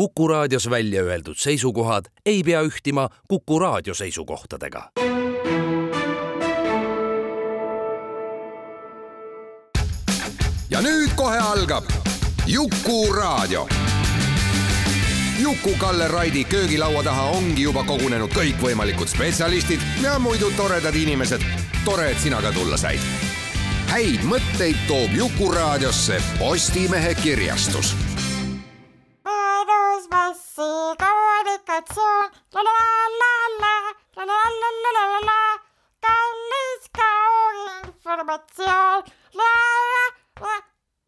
[0.00, 4.90] Kuku raadios välja öeldud seisukohad ei pea ühtima Kuku raadio seisukohtadega.
[10.70, 11.84] ja nüüd kohe algab
[12.46, 13.68] Jukuraadio.
[15.38, 21.44] Juku-Kalle Raidi köögilaua taha ongi juba kogunenud kõikvõimalikud spetsialistid ja muidu toredad inimesed.
[21.84, 23.00] tore, et sina ka tulla said.
[23.92, 28.09] häid mõtteid toob Jukuraadiosse Postimehe kirjastus
[30.10, 32.30] Poissmassi kommunikatsioon.
[32.54, 32.72] la la
[33.20, 33.74] la la,
[34.16, 35.60] la la la la la la la.
[36.00, 39.02] kallis kaugel informatsioon.
[39.34, 39.50] la
[39.92, 40.04] la
[40.40, 40.62] la,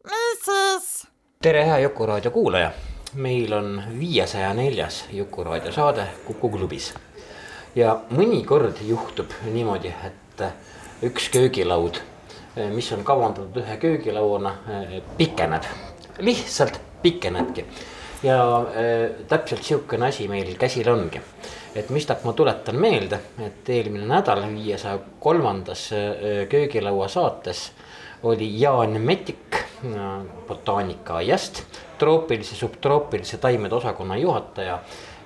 [0.09, 1.07] mis siis?
[1.41, 2.71] tere, hea Jukuraadio kuulaja.
[3.13, 6.93] meil on viiesaja neljas Jukuraadio saade Kuku klubis.
[7.75, 10.45] ja mõnikord juhtub niimoodi, et
[11.03, 11.99] üks köögilaud,
[12.75, 14.55] mis on kavandatud ühe köögilauana,
[15.17, 15.63] pikeneb
[16.19, 17.65] lihtsalt pikenebki
[18.23, 21.21] ja äh, täpselt sihukene asi meil käsil ongi.
[21.75, 27.71] et mistap ma tuletan meelde, et eelmine nädal viiesaja kolmandas äh, köögilaua saates
[28.23, 31.63] oli Jaan Metik äh, botaanikaaiast,
[31.97, 34.79] troopilise, subtroopilise taimede osakonna juhataja.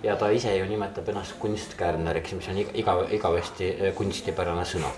[0.03, 4.91] ja ta ise ju nimetab ennast kunstkärneriks, mis on iga, igavesti kunstipärane sõna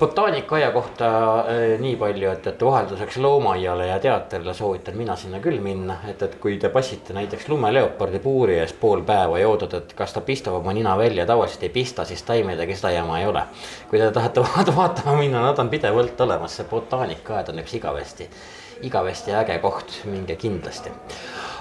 [0.00, 1.08] botaanikaaia kohta
[1.48, 6.22] eh, nii palju, et, et vahelduseks loomaaiale ja teatrile soovitan mina sinna küll minna, et,
[6.22, 10.24] et kui te passite näiteks lumeleopardi puuri ees pool päeva ja ootate, et kas ta
[10.26, 13.44] pistab oma nina välja, tavaliselt ei pista, siis taimedega seda jama ei ole.
[13.90, 14.42] kui te tahate
[14.80, 18.28] vaatama minna, nad on pidevalt olemas, see botaanikaaed on üks igavesti,
[18.82, 20.90] igavesti äge koht, minge kindlasti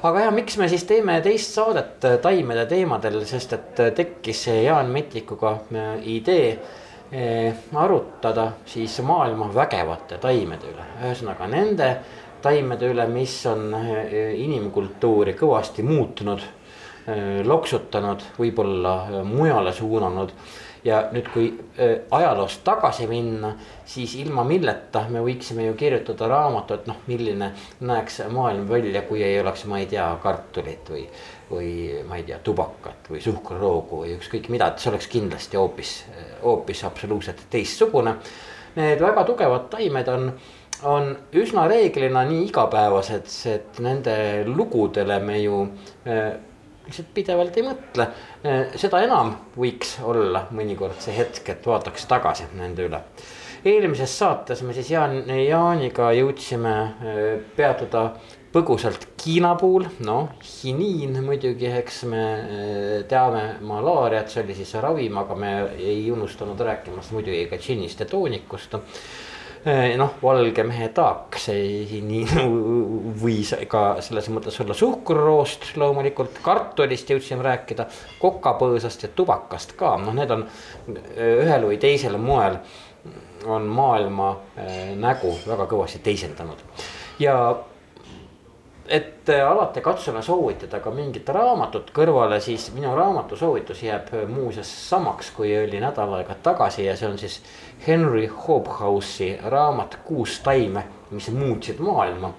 [0.02, 5.60] aga ja miks me siis teeme teist saadet taimede teemadel, sest et tekkis Jaan Metikuga
[5.70, 11.90] äh, idee Eh, arutada siis maailma vägevate taimede üle, ühesõnaga nende
[12.42, 13.76] taimede üle, mis on
[14.40, 16.46] inimkultuuri kõvasti muutnud,
[17.46, 20.32] loksutanud, võib-olla mujale suunanud
[20.86, 21.52] ja nüüd, kui
[22.12, 23.54] ajaloos tagasi minna,
[23.86, 27.52] siis ilma milleta me võiksime ju kirjutada raamatu, et noh, milline
[27.86, 31.06] näeks maailm välja, kui ei oleks, ma ei tea, kartulit või.
[31.52, 31.74] Või
[32.08, 35.94] ma ei tea, tubakat või suhkruroogu või ükskõik mida, et see oleks kindlasti hoopis,
[36.42, 38.16] hoopis absoluutselt teistsugune.
[38.76, 40.32] Need väga tugevad taimed on
[40.88, 44.16] on üsna reeglina nii igapäevased, et nende
[44.48, 45.60] lugudele me ju
[46.92, 48.08] lihtsalt pidevalt ei mõtle.
[48.44, 53.02] Eh, seda enam võiks olla mõnikord see hetk, et vaataks tagasi nende üle.
[53.66, 58.08] eelmises saates me siis Jaan, Jaaniga jõudsime eh, peatuda
[58.52, 65.20] põgusalt Kiina puhul, noh, hiniin muidugi, eks me eh, teame malaariat, see oli siis ravim,
[65.22, 68.76] aga me ei unustanud rääkimast muidugi ka džinnist ja toonikust.
[69.62, 72.44] Eh, noh, valge mehe taak, see nii
[73.22, 77.86] võis ka selles mõttes olla suhkruroost loomulikult, kartulist jõudsime rääkida,
[78.20, 82.60] kokapõõsast ja tubakast ka, noh, need on eh, ühel või teisel moel
[83.50, 84.36] on maailma
[85.02, 86.60] nägu väga kõvasti teisendanud.
[87.18, 87.34] Ja
[88.88, 94.28] et äh, alati katsume soovitada ka mingit raamatut kõrvale, siis minu raamatu soovitus jääb äh,
[94.30, 97.42] muuseas samaks, kui oli nädal aega tagasi ja see on siis
[97.88, 102.34] Henry Hobhouse'i raamat Kuus taime, mis muutsid maailma.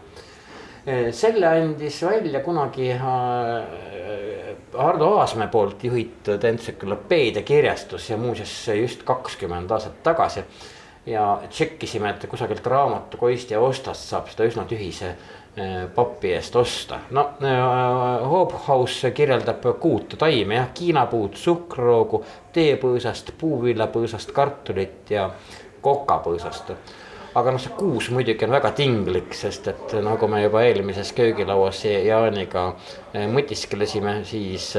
[0.82, 2.90] Äh, selle andis välja kunagi
[4.74, 10.44] Hardo Aasmäe poolt juhitud entsüklopeedia kirjastus ja muuseas just kakskümmend aastat tagasi.
[11.06, 15.16] ja tšekkisime, et kusagilt raamatukoist ja ostast saab seda üsna tühise
[15.94, 16.98] papi eest osta.
[17.10, 25.28] no äh, Hobhouse kirjeldab kuut taime jah, kiinapuud, suhkruroogu, teepõõsast, puuviljapõõsast, kartulit ja
[25.84, 26.72] kokapõõsast.
[27.34, 31.84] aga noh, see kuus muidugi on väga tinglik, sest et nagu me juba eelmises köögilauas
[31.84, 32.66] Jaaniga
[33.12, 34.72] äh, mõtisklesime, siis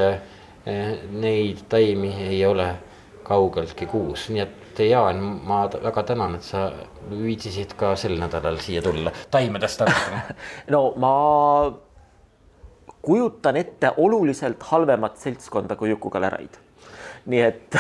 [1.12, 2.70] neid taimi ei ole
[3.28, 6.66] kaugeltki kuus, nii et Jaan, ma väga tänan, et sa
[7.10, 10.22] viitsisid ka sel nädalal siia tulla taimedest arutama
[10.74, 11.14] no ma
[13.04, 16.60] kujutan ette oluliselt halvemat seltskonda kui Juku-Kalle Raid.
[17.26, 17.80] nii et,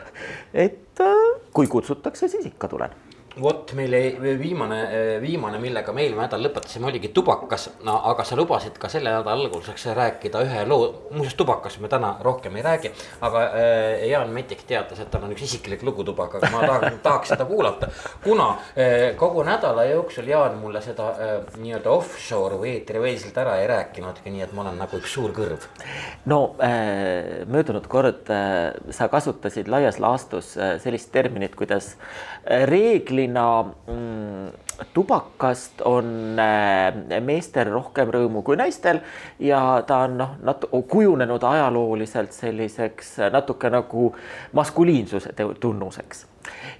[0.66, 1.04] et
[1.52, 2.94] kui kutsutakse, siis ikka tulen
[3.40, 4.80] vot meil ei, viimane,
[5.22, 9.36] viimane, millega me eelmine nädal lõpetasime, oligi tubakas, no aga sa lubasid ka selle nädala
[9.36, 12.92] alguseks rääkida ühe loo, muuseas tubakas me täna rohkem ei räägi.
[13.20, 17.32] aga äh, Jaan Metik teatas, et tal on üks isiklik lugu tubakaga, ma tahaks, tahaks
[17.34, 17.88] seda kuulata.
[18.24, 23.68] kuna äh, kogu nädala jooksul Jaan mulle seda äh, nii-öelda offshore või eetriväliselt ära ei
[23.70, 25.68] rääkinudki, nii et ma olen nagu üks suur kõrv.
[26.26, 31.94] no äh, möödunud kord äh, sa kasutasid laias laastus äh, sellist terminit, kuidas
[32.48, 34.50] reeglina nó um,
[34.94, 39.00] tubakast on äh, meestel rohkem rõõmu kui naistel
[39.42, 44.12] ja ta on noh, nat-, kujunenud ajalooliselt selliseks äh, natuke nagu
[44.52, 46.26] maskuliinsuse tunnuseks.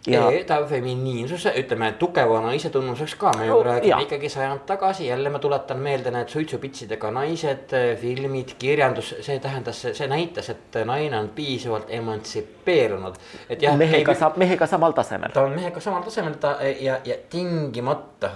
[0.06, 0.44] ja ja...
[0.46, 5.30] ta feminiinsuse, ütleme tugeva naise tunnuseks ka, me ju Oh, räägime ikkagi sajand tagasi, jälle
[5.30, 11.28] ma tuletan meelde need suitsupitsidega naised, filmid, kirjandus, see tähendas, see näitas, et naine on
[11.34, 13.18] piisavalt emantsipeerunud.
[13.50, 15.34] et jah, mehega saab, mehega samal tasemel.
[15.34, 17.88] ta on mehega samal tasemel, ta ja, ja tingimata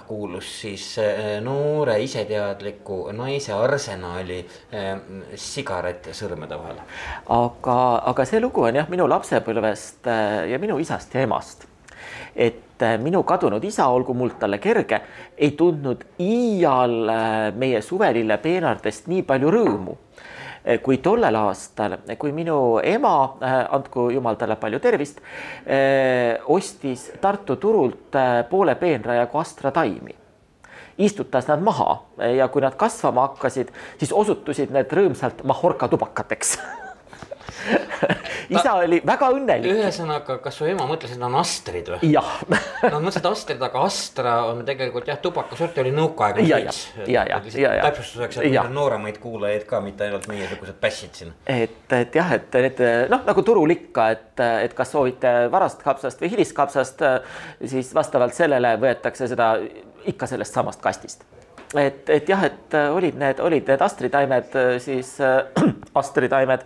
[0.07, 5.01] kuulus siis äh, noore iseteadliku naise arsenali äh,
[5.35, 6.83] sigaret sõrmede vahel.
[7.29, 7.79] aga,
[8.13, 11.67] aga see lugu on jah minu lapsepõlvest äh, ja minu isast ja emast.
[12.37, 14.99] et minu kadunud isa, olgu muld talle kerge,
[15.39, 16.97] ei tundnud iial
[17.55, 19.99] meie suvelille peenardest nii palju rõõmu
[20.83, 23.15] kui tollel aastal, kui minu ema,
[23.75, 25.19] andku jumal talle palju tervist,
[26.55, 28.19] ostis Tartu turult
[28.51, 30.15] poole peenrajagu Astra taimi
[31.03, 31.97] istutas nad maha
[32.37, 36.57] ja kui nad kasvama hakkasid, siis osutusid need rõõmsalt Mahorka tubakateks
[38.57, 39.77] isa oli väga õnnelik.
[39.77, 42.13] ühesõnaga, kas su ema mõtles, et on Astrid või?
[42.13, 42.31] jah
[42.93, 46.75] Nad mõtlesid Astrid, aga Astra on tegelikult jah, tubakasort oli nõukaaegne Ja, ja,
[47.07, 47.85] ja, ja, ja, ja.
[47.89, 51.35] täpsustuseks, et meil on nooremaid kuulajaid ka, mitte ainult meiesugused pässid siin.
[51.47, 52.83] et, et jah, et need
[53.13, 57.05] noh, nagu turul ikka, et, et kas soovite varast kapsast või hiliskapsast,
[57.75, 59.55] siis vastavalt sellele võetakse seda
[60.11, 61.25] ikka sellest samast kastist.
[61.81, 65.45] Et, et jah, et olid need, olid need astritaimed siis äh,,
[65.95, 66.65] astritaimed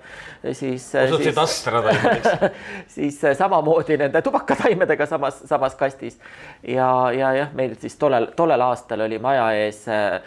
[0.53, 0.95] siis.
[0.95, 2.29] osutusid Astra taimedeks.
[2.97, 6.19] siis samamoodi nende tubakataimedega samas, samas kastis.
[6.63, 10.21] ja, ja jah, meil siis tollel, tollel aastal oli maja ees äh,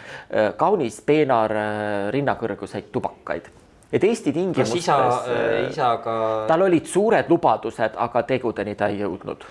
[0.56, 3.50] kaunis peenar äh, rinnakõrguseid tubakaid.
[3.92, 4.78] et Eesti kas tingimustes.
[4.78, 6.44] isa äh, isaga?
[6.48, 9.44] tal olid suured lubadused, aga tegudeni ta ei jõudnud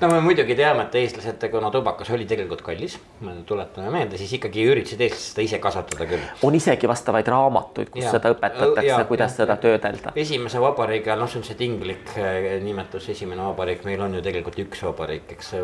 [0.00, 4.32] no me muidugi teame, et eestlased, kuna tubakas oli tegelikult kallis, me tuletame meelde, siis
[4.38, 6.24] ikkagi üritasid eestlased seda ise kasvatada küll.
[6.46, 8.14] on isegi vastavaid raamatuid, kus Jaa.
[8.16, 10.12] seda õpetatakse, kuidas jah, seda töödelda.
[10.16, 14.24] esimese vabariigi ajal, noh, see on see tinglik eh, nimetus, esimene vabariik, meil on ju
[14.24, 15.54] tegelikult üks vabariik, eks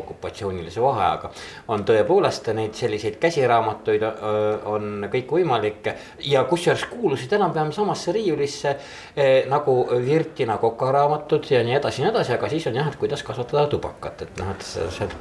[0.00, 1.32] okupatsioonilise vaheajaga.
[1.68, 5.94] on tõepoolest neid selliseid käsiraamatuid öö, on kõikvõimalikke
[6.30, 8.76] ja kusjuures kuulusid enam-vähem samasse riiulisse
[9.16, 9.76] eh, nagu
[10.06, 13.66] Virtina kokaraamatud ja nii edasi ja nii edasi, aga siis on jah, et kuidas kasvatada
[13.66, 13.79] tubakat,
[14.22, 15.16] et noh, et sealt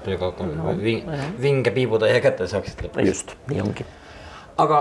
[0.59, 1.03] nagu vi-
[1.41, 3.85] vinge piibutäie kätte saaksid lõpuks just, nii ongi.
[4.57, 4.79] aga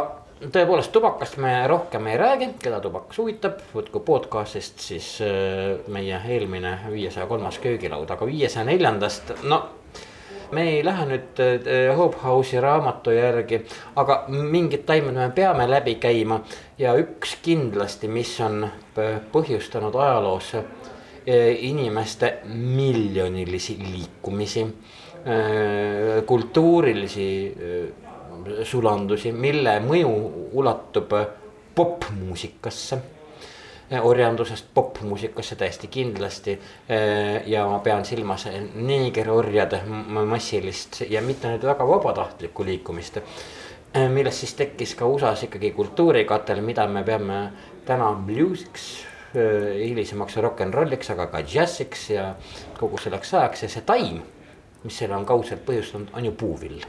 [0.53, 6.77] tõepoolest tubakast me rohkem ei räägi, keda tubakas huvitab, võtku podcast'ist siis äh, meie eelmine
[6.93, 9.65] viiesaja kolmas köögilaud, aga viiesaja neljandast, no.
[10.53, 13.59] me ei lähe nüüd äh, Hope House'i raamatu järgi,
[13.97, 16.41] aga mingid taimed me peame läbi käima
[16.79, 20.63] ja üks kindlasti, mis on p- põhjustanud ajaloos äh,
[21.61, 30.11] inimeste miljonilisi liikumisi, äh, kultuurilisi äh, sulandusi, mille mõju
[30.53, 31.15] ulatub
[31.75, 32.99] popmuusikasse.
[34.03, 36.59] orjandusest popmuusikasse täiesti kindlasti.
[37.47, 39.81] ja ma pean silmas neegerorjade
[40.27, 43.19] massilist ja mitte nüüd väga vabatahtlikku liikumist.
[44.09, 47.53] millest siis tekkis ka USA-s ikkagi kultuurikatel, mida me peame
[47.85, 49.08] täna bluesiks
[49.39, 52.33] hilisemaks rock n rolliks, aga ka džässiks ja
[52.79, 53.65] kogu selleks ajaks.
[53.65, 54.21] Ja see taim,
[54.85, 56.83] mis selle on kaudselt põhjustanud, on ju puuvill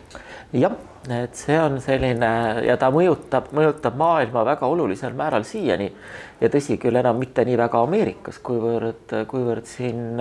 [0.54, 0.74] jah,
[1.10, 2.30] et see on selline
[2.66, 5.92] ja ta mõjutab, mõjutab maailma väga olulisel määral siiani.
[6.42, 10.16] ja tõsi küll, enam mitte nii väga Ameerikas, kuivõrd, kuivõrd siin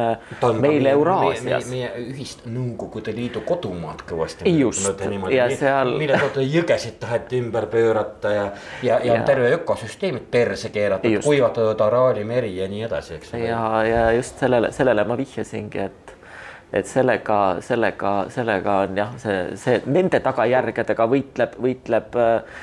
[0.60, 1.68] meil Euraasias.
[1.70, 4.50] meie, ühist Nõukogude Liidu kodumaad kõvasti.
[4.58, 8.44] Just, ja seal- mille kaudu jõgesid taheti ümber pöörata ja,
[8.82, 11.26] ja, ja, ja terve ökosüsteemid perse keeratud, Just.
[11.26, 16.07] kuivatatud Araali meri ja nii edasi, eks ja, ja just sellele, sellele ma vihjasingi, et,
[16.72, 22.58] et sellega, sellega, sellega on jah, see, see nende tagajärgedega võitleb, võitleb äh,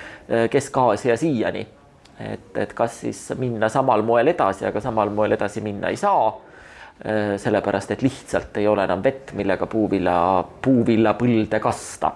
[0.52, 1.66] Kesk-Aasia siiani.
[2.20, 6.34] et, et kas siis minna samal moel edasi, aga samal moel edasi minna ei saa.
[7.38, 12.14] sellepärast, et lihtsalt ei ole enam vett, millega puuvilla, puuvillapõlde kasta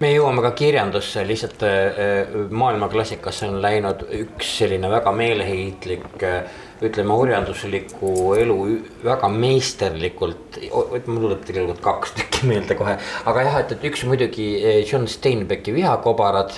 [0.00, 6.06] me jõuame ka kirjandusse, lihtsalt äh, maailmaklassikasse on läinud üks selline väga meeleheitlik,
[6.86, 8.58] ütleme orjandusliku elu
[9.04, 10.47] väga meisterlikult,
[11.06, 12.96] mul tuleb tegelikult kaks tükki meelde kohe.
[13.30, 16.54] aga jah, et, et üks muidugi eh, John Steinbecki Vihakobarad,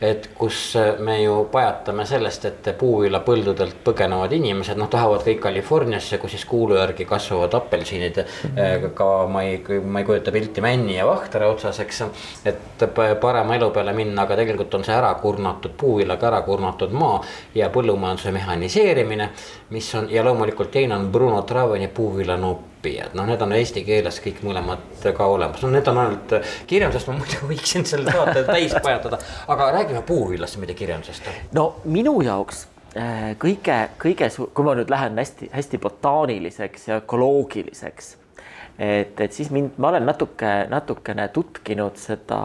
[0.00, 6.36] et kus me ju pajatame sellest, et puuvillapõldudelt põgenevad inimesed, noh, tahavad kõik Californiasse, kus
[6.36, 8.56] siis kuulu järgi kasvavad apelsinid mm.
[8.56, 8.90] -hmm.
[8.94, 12.02] ka ma ei, ma ei kujuta pilti Männi ja Vahtre otsas, eks,
[12.44, 16.92] et pa- parema elu peale minna, aga tegelikult on see ära kurnatud, puuvillaga ära kurnatud
[16.92, 17.20] maa
[17.54, 19.30] ja põllumajanduse mehhaniseerimine,
[19.70, 24.20] mis on ja loomulikult teine on Bruno Traveni puuvillano õppijad, noh, need on eesti keeles
[24.22, 26.34] kõik mõlemad ka olemas, no need on ainult
[26.70, 31.26] kirjandusest ma muidu võiksin selle saate täis pajatada, aga räägime puuvillast, mitte kirjandusest.
[31.56, 32.66] no minu jaoks
[32.96, 38.16] äh, kõige, kõige, kui ma nüüd lähen hästi-hästi botaaniliseks ja ökoloogiliseks,
[38.78, 42.40] et, et siis mind, ma olen natuke, natukene tutkinud seda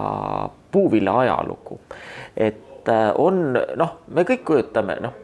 [0.71, 1.81] puuvilla ajalugu.
[2.35, 5.17] et äh, on noh, me kõik kujutame, noh,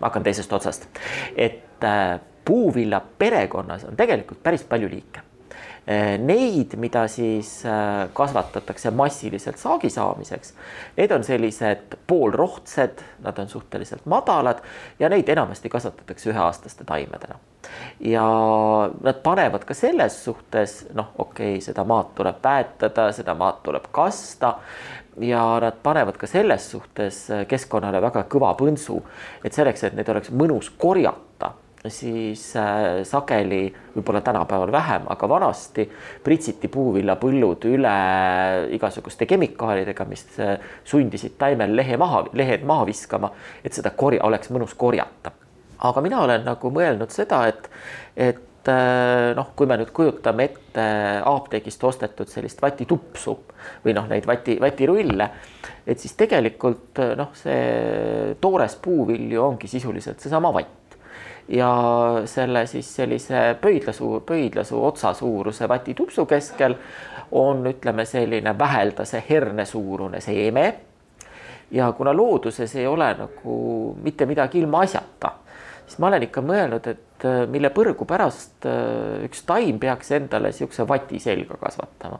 [0.00, 0.88] ma hakkan teisest otsast,
[1.36, 2.18] et äh,
[2.50, 5.20] puuvilla perekonnas on tegelikult päris palju liike.
[5.86, 10.50] Eh, neid, mida siis eh, kasvatatakse massiliselt saagi saamiseks,
[10.96, 14.64] need on sellised poolrohtsed, nad on suhteliselt madalad
[14.98, 17.38] ja neid enamasti kasvatatakse üheaastaste taimedena.
[18.00, 18.26] ja
[19.02, 23.86] nad panevad ka selles suhtes, noh, okei okay,, seda maad tuleb väetada, seda maad tuleb
[23.94, 24.56] kasta
[25.22, 29.02] ja nad panevad ka selles suhtes keskkonnale väga kõva põntsu,
[29.44, 31.29] et selleks, et neid oleks mõnus korjata
[31.88, 35.86] siis äh, sageli, võib-olla tänapäeval vähem, aga vanasti
[36.24, 37.94] pritsiti puuviljapõllud üle
[38.76, 43.32] igasuguste kemikaalidega, mis äh, sundisid taimel lehe maha, lehed maha viskama,
[43.64, 45.32] et seda korja, oleks mõnus korjata.
[45.80, 47.70] aga mina olen nagu mõelnud seda, et,
[48.16, 50.84] et äh, noh, kui me nüüd kujutame ette
[51.24, 53.38] apteegist ostetud sellist vatitupsu
[53.86, 55.30] või noh, neid vati, vatirulle,
[55.86, 60.76] et siis tegelikult noh, see toores puuvilju ongi sisuliselt seesama vatt
[61.50, 61.70] ja
[62.24, 66.74] selle siis sellise pöidlasuu, pöidlasuu otsa suuruse vatitupsu keskel
[67.32, 70.74] on, ütleme, selline väheldase herne suurune seeme.
[71.70, 75.30] ja kuna looduses ei ole nagu mitte midagi ilmaasjata,
[75.86, 80.50] siis ma olen ikka mõelnud, et äh, mille põrgu pärast äh, üks taim peaks endale
[80.50, 82.18] niisuguse vati selga kasvatama.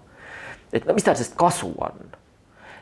[0.72, 2.19] et no mis tal sellest kasu on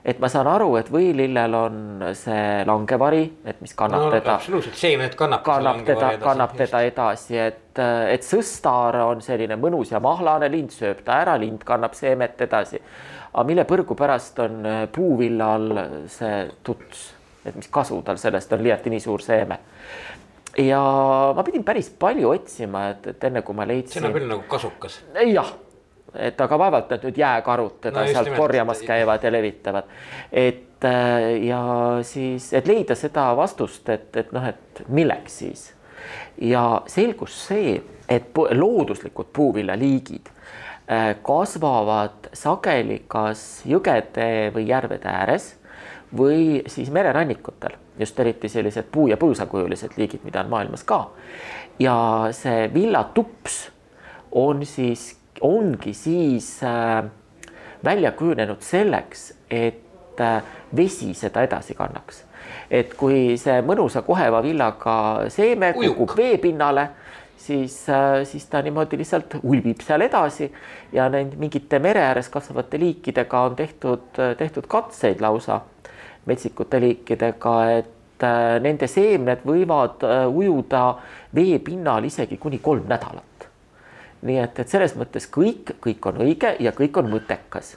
[0.04, 1.78] et ma saan aru, et võilillel on
[2.16, 4.36] see langevari, et mis kannab no, teda.
[4.38, 5.44] absoluutselt, seemned kannab.
[5.46, 7.82] kannab teda, kannab teda edasi, et,
[8.14, 12.80] et sõstar on selline mõnus ja mahlane, lind sööb ta ära, lind kannab seemet edasi.
[13.32, 15.70] aga mille põrgu pärast on äh, puuvillal
[16.10, 17.08] see tuts,
[17.44, 19.58] et mis kasu tal sellest on, liiati nii suur seeme
[20.58, 20.80] ja
[21.36, 24.00] ma pidin päris palju otsima, et, et enne kui ma leidsin.
[24.00, 25.02] see on küll nagu kasukas.
[25.26, 25.52] jah
[26.14, 29.84] et aga vaevalt nad nüüd jääkarud teda no, sealt korjamas käivad ja levitavad.
[30.32, 31.62] et äh, ja
[32.02, 35.74] siis, et leida seda vastust, et, et noh, et milleks siis.
[36.40, 37.76] ja selgus see,
[38.08, 45.54] et looduslikud puuviljaliigid äh, kasvavad sageli kas jõgede või järvede ääres
[46.16, 51.10] või siis mererannikutel, just eriti sellised puu- ja põõsakujulised liigid, mida on maailmas ka.
[51.78, 53.70] ja see villatups
[54.32, 57.04] on siis ongi siis äh,
[57.84, 60.42] välja kujunenud selleks, et äh,
[60.76, 62.24] vesi seda edasi kannaks.
[62.70, 64.94] et kui see mõnusa koheva villaga
[65.32, 66.88] seeme kukub veepinnale,
[67.36, 70.50] siis, äh, siis ta niimoodi lihtsalt ulbib seal edasi
[70.92, 75.60] ja neid mingite mere ääres kasvavate liikidega on tehtud, tehtud katseid lausa
[76.26, 78.26] metsikute liikidega, et
[78.60, 80.02] nende seemned võivad
[80.34, 80.82] ujuda
[81.34, 83.37] veepinnal isegi kuni kolm nädalat
[84.22, 87.76] nii et, et selles mõttes kõik, kõik on õige ja kõik on mõttekas.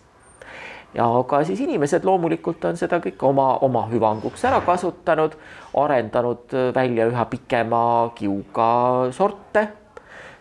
[0.93, 5.37] ja aga siis inimesed loomulikult on seda kõike oma, oma hüvanguks ära kasutanud,
[5.77, 7.83] arendanud välja üha pikema
[8.15, 9.67] kiuga sorte.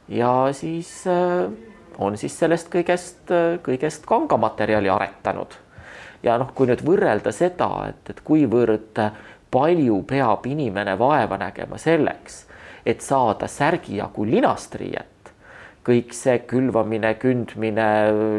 [0.08, 1.50] ja siis äh,
[2.00, 3.30] on siis sellest kõigest,
[3.62, 5.54] kõigest kangamaterjali aretanud.
[6.22, 8.98] ja noh, kui nüüd võrrelda seda, et, et kuivõrd
[9.50, 12.44] palju peab inimene vaeva nägema selleks,
[12.86, 15.19] et saada särgi jagu linastriiet,
[15.86, 17.88] kõik see külvamine, kündmine,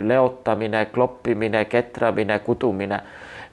[0.06, 3.02] leotamine, kloppimine, ketramine, kudumine,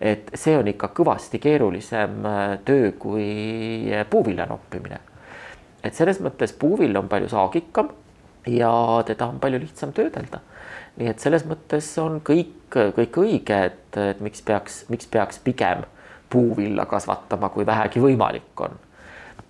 [0.00, 3.28] et see on ikka kõvasti keerulisem äh, töö kui
[4.10, 5.00] puuvilja noppimine.
[5.84, 7.90] et selles mõttes puuvill on palju saagikam
[8.50, 8.70] ja
[9.06, 10.40] teda on palju lihtsam töödelda.
[10.96, 15.86] nii et selles mõttes on kõik, kõik õige, et, et miks peaks, miks peaks pigem
[16.30, 18.76] puuvilla kasvatama, kui vähegi võimalik on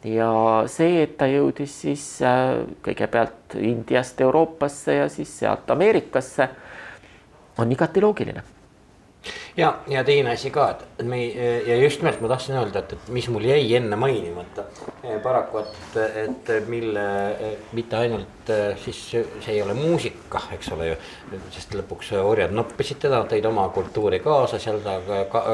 [0.04, 0.30] ja
[0.70, 6.48] see, et ta jõudis siis äh, kõigepealt Indiast Euroopasse ja siis sealt Ameerikasse,
[7.58, 8.44] on igati loogiline
[9.56, 13.10] ja, ja teine asi ka, et me ja just nimelt ma tahtsin öelda, et, et
[13.14, 14.64] mis mul jäi enne mainimata
[15.02, 17.04] eh, paraku, et, et mille
[17.76, 21.00] mitte ainult eh, siis see ei ole muusika, eks ole ju.
[21.54, 25.44] sest lõpuks orjad noppisid teda, tõid oma kultuuri kaasa, seal ta ka, ka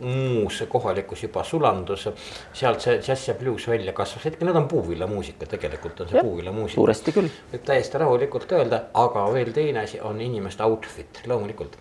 [0.00, 2.08] muus kohalikus juba sulandus.
[2.52, 6.80] sealt see džäss ja bluus välja kasvas, hetkel need on puuvillamuusika, tegelikult on see puuvillamuusika.
[6.80, 7.30] suuresti küll.
[7.52, 11.76] võib täiesti rahulikult öelda, aga veel teine asi on inimeste outfit, loomulikult.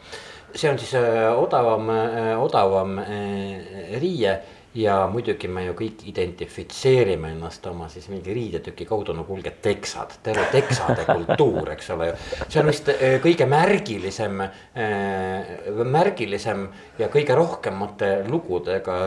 [0.56, 4.40] see on siis äh, odavam äh,, odavam äh, riie
[4.76, 10.18] ja muidugi me ju kõik identifitseerime ennast oma siis mingi riidetüki kaudu, no kuulge, teksad,
[10.26, 12.16] terve teksade kultuur, eks ole ju.
[12.48, 16.66] see on vist eh, kõige märgilisem, eh, märgilisem
[17.00, 18.98] ja kõige rohkemate lugudega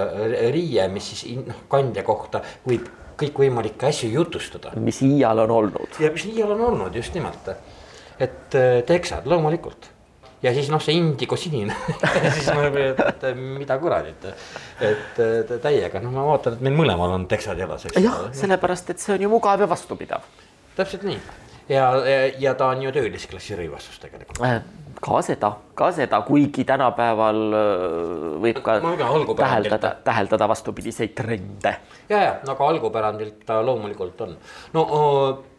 [0.55, 2.87] riie, mis siis noh, kandja kohta võib
[3.19, 4.77] kõikvõimalikke asju jutustada.
[4.77, 5.99] mis iial on olnud.
[6.01, 7.51] ja mis iial on olnud, just nimelt.
[8.21, 9.96] et eh, teksad loomulikult
[10.43, 11.77] ja siis noh, see indigo sinine
[12.37, 14.29] siis nagu, et, et mida kuradit,
[14.85, 18.01] et, et täiega, noh, ma vaatan, et meil mõlemal on teksad jalas, eks.
[18.05, 20.29] jah, sellepärast, et see on ju mugav ja vastupidav.
[20.77, 21.93] täpselt nii ja,
[22.39, 24.61] ja, ta on ju töölisklassi rõivastus tegelikult äh,
[25.03, 28.79] ka seda, ka seda, kuigi tänapäeval äh, võib ka
[29.39, 31.77] täheldada, täheldada vastupidiseid trende.
[32.09, 34.37] ja, ja aga algupärandilt ta loomulikult on.
[34.77, 34.87] no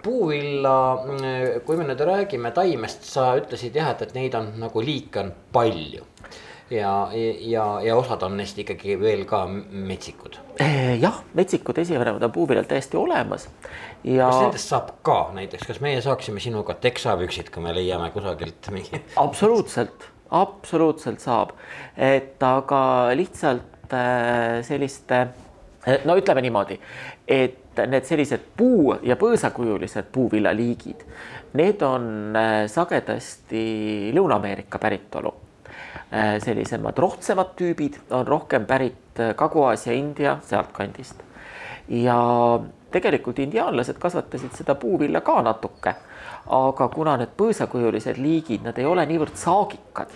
[0.04, 4.84] puuvilla, mm, kui me nüüd räägime taimest, sa ütlesid jah, et, et neid on nagu
[4.84, 6.06] liike on palju
[6.72, 7.10] ja,
[7.40, 10.40] ja, ja osad on neist ikkagi veel ka metsikud.
[11.04, 13.48] Jah, metsikud esivanemad on puuviljal täiesti olemas
[14.04, 14.28] ja.
[14.28, 19.02] kas nendest saab ka näiteks, kas meie saaksime sinuga teksapüksid, kui me leiame kusagilt mingi?
[19.20, 21.56] absoluutselt, absoluutselt saab,
[21.96, 22.82] et aga
[23.18, 25.24] lihtsalt äh, selliste,
[25.88, 26.80] äh, no ütleme niimoodi,
[27.28, 31.04] et need sellised puu ja põõsakujulised puuviljaliigid,
[31.58, 33.68] need on äh, sagedasti
[34.18, 35.36] Lõuna-Ameerika päritolu
[36.40, 41.20] sellisemad rohtsemad tüübid on rohkem pärit Kagu-Aasia, India sealtkandist
[41.92, 42.16] ja
[42.92, 45.94] tegelikult indiaanlased kasvatasid seda puuvilja ka natuke,
[46.58, 50.14] aga kuna need põõsakujulised liigid, nad ei ole niivõrd saagikad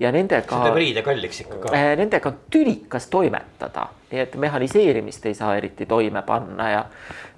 [0.00, 0.48] ja nendega.
[0.50, 1.74] see teeb riide kalliks ikka ka.
[1.76, 6.84] Eh, nendega on tülikas toimetada, nii et mehhaniseerimist ei saa eriti toime panna ja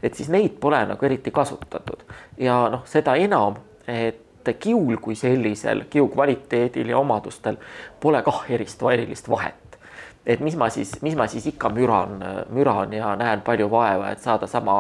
[0.03, 2.07] et siis neid pole nagu eriti kasutatud
[2.41, 4.21] ja noh, seda enam, et
[4.59, 7.61] kiul kui sellisel, kiu kvaliteedil ja omadustel
[8.01, 9.62] pole kah erist, erilist vahet
[10.27, 12.19] et mis ma siis, mis ma siis ikka müran,
[12.55, 14.75] müran ja näen palju vaeva, et saada sama,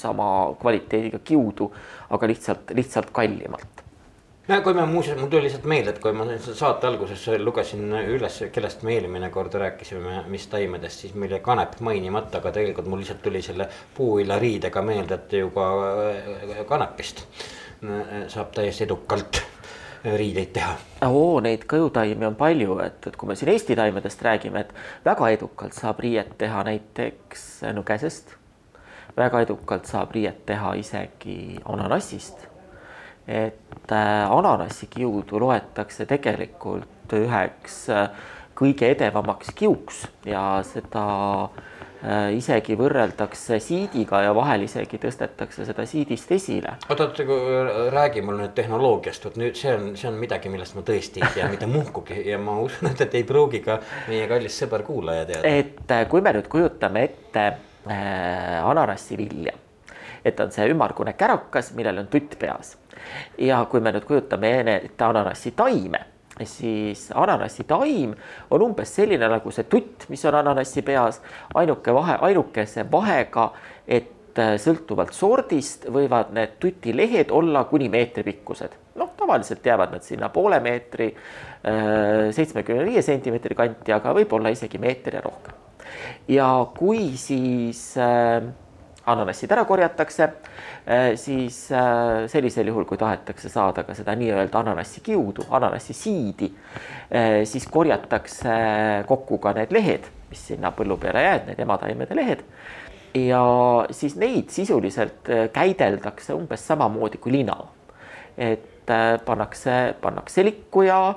[0.00, 0.28] sama
[0.60, 1.70] kvaliteediga kiudu,
[2.10, 3.82] aga lihtsalt, lihtsalt kallimalt.
[4.48, 8.38] no kui me muuseas, mul tuli lihtsalt meelde, et kui ma saate alguses lugesin üles,
[8.52, 13.02] kellest me eelmine kord rääkisime, mis taimedest, siis meil jäi kanep mainimata, aga tegelikult mul
[13.04, 15.68] lihtsalt tuli selle puuviljariidega meelde, et ju ka
[16.68, 17.26] kanepist
[18.32, 19.42] saab täiesti edukalt
[20.16, 20.74] riideid teha?
[21.06, 25.30] oo, neid kõjutaimi on palju, et, et kui me siin Eesti taimedest räägime, et väga
[25.34, 28.36] edukalt saab riiet teha näiteks nugesest.
[29.16, 32.46] väga edukalt saab riiet teha isegi ananassist.
[33.26, 38.10] et äh, ananassi kiudu loetakse tegelikult üheks äh,
[38.56, 41.06] kõige edevamaks kiuks ja seda
[41.48, 41.75] Äh,
[42.36, 46.76] isegi võrreldakse siidiga ja vahel isegi tõstetakse seda siidist esile.
[46.88, 47.24] oota, oota,
[47.92, 51.34] räägi mulle nüüd tehnoloogiast, vot nüüd see on, see on midagi, millest ma tõesti ei
[51.34, 53.78] tea mitte muhkugi ja ma usun, et, et ei pruugi ka
[54.08, 55.48] meie kallis sõber kuulaja teada.
[55.48, 59.54] et äh, kui me nüüd kujutame ette äh, ananassivilja,
[60.24, 62.76] et on see ümmargune kärakas, millel on tutt peas
[63.38, 66.04] ja kui me nüüd kujutame ette ananassi taime
[66.44, 68.14] siis ananassi taim
[68.50, 71.20] on umbes selline nagu see tutt, mis on ananassi peas,
[71.54, 73.50] ainuke vahe, ainukese vahega,
[73.86, 78.76] et äh, sõltuvalt sordist võivad need tutilehed olla kuni meetri pikkused.
[78.96, 84.78] noh, tavaliselt jäävad nad sinna poole meetri, äh, seitsmekümne viie sentimeetri kanti, aga võib-olla isegi
[84.78, 85.54] meeter ja rohkem.
[86.28, 88.42] ja kui siis äh,
[89.06, 90.30] ananassid ära korjatakse
[90.86, 96.46] Äh, siis äh, sellisel juhul, kui tahetakse saada ka seda nii-öelda ananassi kiudu, ananassi siidi,
[97.10, 98.54] äh, siis korjatakse
[99.08, 102.46] kokku ka need lehed, mis sinna põllu peale jäävad, need emataimede lehed.
[103.16, 103.42] ja
[103.96, 107.56] siis neid sisuliselt käideldakse umbes samamoodi kui lina.
[108.38, 108.90] et
[109.24, 111.14] pannakse, pannakse likku ja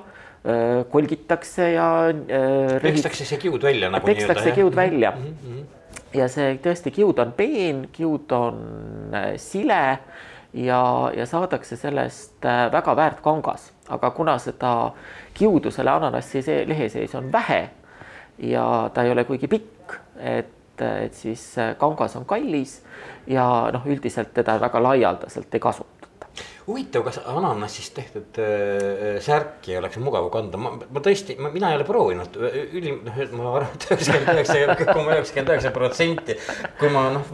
[0.90, 1.90] kolgitakse ja.
[2.82, 4.06] pekstakse see kiud välja nagu.
[4.06, 5.36] pekstakse kiud välja mm.
[5.44, 5.79] -hmm
[6.14, 8.62] ja see tõesti, kiud on peen, kiud on
[9.14, 9.82] äh, sile
[10.52, 10.82] ja,
[11.16, 14.92] ja saadakse sellest äh, väga väärt kangas, aga kuna seda
[15.34, 17.62] kiudu selle ananassi see lehe sees on vähe
[18.50, 22.80] ja ta ei ole kuigi pikk, et, et siis äh, kangas on kallis
[23.26, 25.99] ja noh, üldiselt teda väga laialdaselt ei kasutata
[26.70, 31.86] huvitav, kas ananassist tehtud äh, särki oleks mugav kanda, ma, ma tõesti, mina ei ole
[31.88, 32.38] proovinud,
[32.78, 36.36] ülim, noh, ma arvan, et üheksakümmend üheksa koma üheksakümmend üheksa protsenti.
[36.78, 37.32] kui ma noh,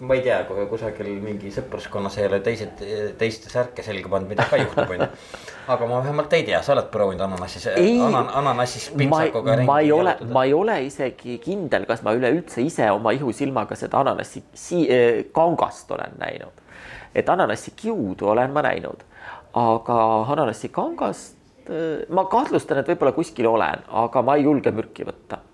[0.00, 2.84] ma ei tea, kusagil mingi sõpruskonnas ei ole teised,
[3.20, 5.10] teiste särke selga pannud, mida ka juhtub, onju.
[5.74, 9.68] aga ma vähemalt ei tea, sa oled proovinud ananassis, anan, ananassis pintsakuga ringi.
[9.68, 14.00] ma ei ole, ma ei ole isegi kindel, kas ma üleüldse ise oma ihusilmaga seda
[14.04, 14.86] ananassi si
[15.34, 16.64] kangast olen näinud
[17.14, 19.04] et ananassi kiudu olen ma näinud,
[19.58, 19.98] aga
[20.32, 21.36] ananassi kangast
[21.70, 25.44] äh, ma kahtlustan, et võib-olla kuskil olen, aga ma ei julge mürki võtta.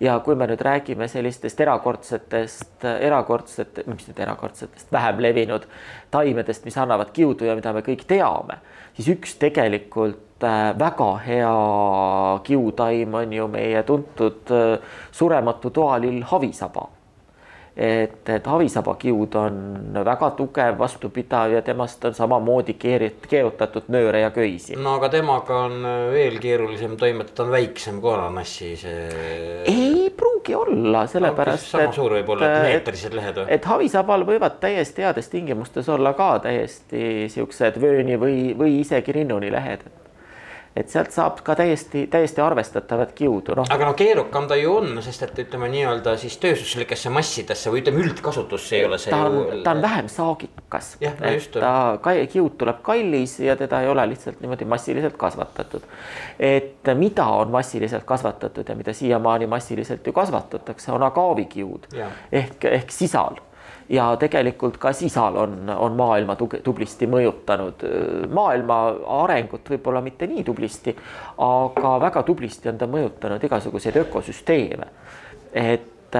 [0.00, 5.66] ja kui me nüüd räägime sellistest erakordsetest, erakordset, mis nüüd erakordsetest, vähem levinud
[6.10, 8.60] taimedest, mis annavad kiudu ja mida me kõik teame,
[8.94, 11.56] siis üks tegelikult äh, väga hea
[12.46, 14.78] kiutaim on ju meie tuntud äh,
[15.10, 16.86] surematu toalill havisaba
[17.78, 19.58] et, et havisabakiud on
[20.04, 24.74] väga tugev, vastupidav ja temast on samamoodi keerit-, keerutatud nööre ja köisi.
[24.76, 29.06] no aga temaga on veel keerulisem toimetada, ta on väiksem kui ananassi, see.
[29.70, 31.70] ei pruugi olla, sellepärast no,.
[31.76, 33.46] sama suur võib olla, et meetrised lehed või?
[33.58, 39.52] et havisabal võivad täiesti heades tingimustes olla ka täiesti siuksed vööni või, või isegi rinnuni
[39.54, 40.07] lehed et
[40.86, 43.66] sealt saab ka täiesti, täiesti arvestatavat kiudu, noh.
[43.74, 48.04] aga no keerukam ta ju on, sest et ütleme nii-öelda siis tööstuslikesse massidesse või ütleme
[48.04, 49.62] üldkasutusse ei ole see ta on ju.
[49.64, 50.94] ta on vähem saagikas.
[51.00, 51.72] No et ta,
[52.32, 55.82] kiud tuleb kallis ja teda ei ole lihtsalt niimoodi massiliselt kasvatatud.
[56.38, 61.90] et mida on massiliselt kasvatatud ja mida siiamaani massiliselt ju kasvatatakse, on agaavikiud
[62.32, 63.40] ehk, ehk sisal
[63.88, 67.84] ja tegelikult ka sisal on, on maailma tublisti mõjutanud.
[68.32, 68.78] maailma
[69.22, 70.96] arengut võib-olla mitte nii tublisti,
[71.44, 74.86] aga väga tublisti on ta mõjutanud igasuguseid ökosüsteeme.
[75.52, 76.16] et,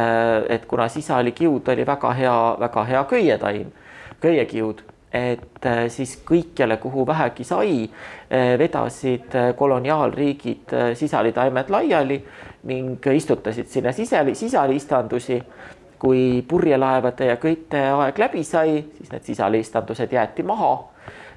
[0.48, 3.72] et kuna sisalikiud oli väga hea, väga hea köietaim,
[4.20, 7.88] köiekiud et siis kõikjale, kuhu vähegi sai,
[8.58, 12.18] vedasid koloniaalriigid sisalitaimed laiali
[12.68, 15.38] ning istutasid sinna sisali, sisaliistandusi
[15.98, 20.72] kui purjelaevade ja köite aeg läbi sai, siis need sisalistandused jäeti maha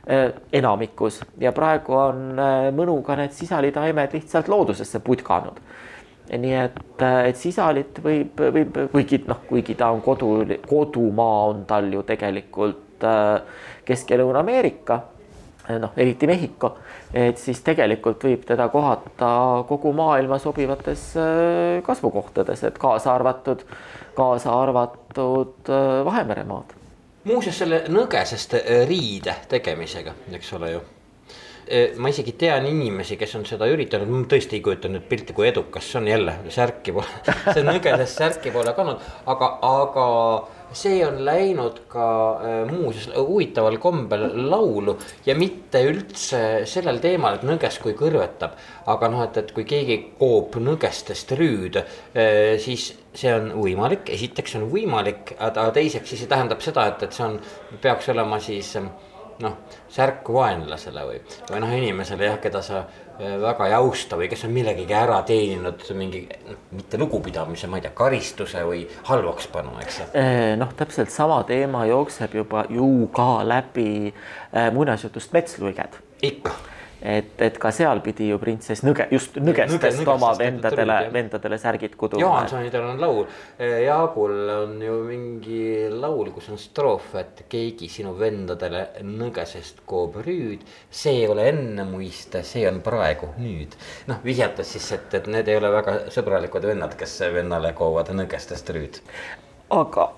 [0.10, 5.58] äh, enamikus ja praegu on äh, mõnuga need sisalitaimed lihtsalt loodusesse putkanud.
[6.38, 11.65] nii et, äh, et sisalit võib, võib, kuigi noh, kuigi ta on kodu, kodumaa on
[11.65, 12.88] tal ju tegelikult
[13.82, 15.00] Kesk- ja Lõuna-Ameerika
[15.82, 16.76] noh, eriti Mehhiko,
[17.17, 19.32] et siis tegelikult võib teda kohata
[19.65, 21.08] kogu maailma sobivates
[21.84, 26.74] kasvukohtades, et kaasa arvatud äh, kaasa arvatud äh, Vahemere maad.
[27.24, 30.82] muuseas, selle nõgesest äh, riide tegemisega, eks ole ju.
[31.71, 35.36] Äh, ma isegi tean inimesi, kes on seda üritanud, ma tõesti ei kujuta nüüd pilti,
[35.38, 37.21] kui edukas see on jälle, särki pole,
[37.54, 40.08] see nõgesest särki pole kandnud, aga, aga
[40.78, 42.06] see on läinud ka
[42.40, 48.58] äh, muuseas huvitaval kombel laulu ja mitte üldse sellel teemal, et nõges kui kõrvetab.
[48.92, 54.56] aga noh, et, et kui keegi koob nõgestest rüüd, äh, siis see on võimalik, esiteks
[54.60, 57.40] on võimalik, aga teiseks siis see tähendab seda, et, et see on,
[57.84, 58.76] peaks olema siis
[59.42, 59.58] noh,
[59.92, 64.46] särk vaenlasele või, või noh, inimesele jah, keda sa äh, väga ei austa või kes
[64.48, 70.02] on millegagi ära teeninud mingi noh, mitte lugupidamise, ma ei tea, karistuse või halvakspanu, eks.
[70.10, 76.02] Äh, noh, täpselt sama teema jookseb juba ju ka läbi äh, muinasjutust Metsluiged.
[76.22, 76.54] ikka
[77.02, 81.96] et, et ka seal pidi ju printsess Nõge, just nõgestest Nõge, oma vendadele, vendadele särgid
[82.00, 82.22] kuduma.
[82.22, 83.26] Johansonidel on laul,
[83.60, 90.66] Jaagul on ju mingi laul, kus on stroof, et keegi sinu vendadele nõgesest koob rüüd.
[90.90, 93.76] see ei ole enne muiste, see on praegu nüüd.
[94.08, 98.70] noh, vihjates siis, et, et need ei ole väga sõbralikud vennad, kes vennale koovad nõgestest
[98.76, 99.02] rüüd.
[99.70, 100.12] aga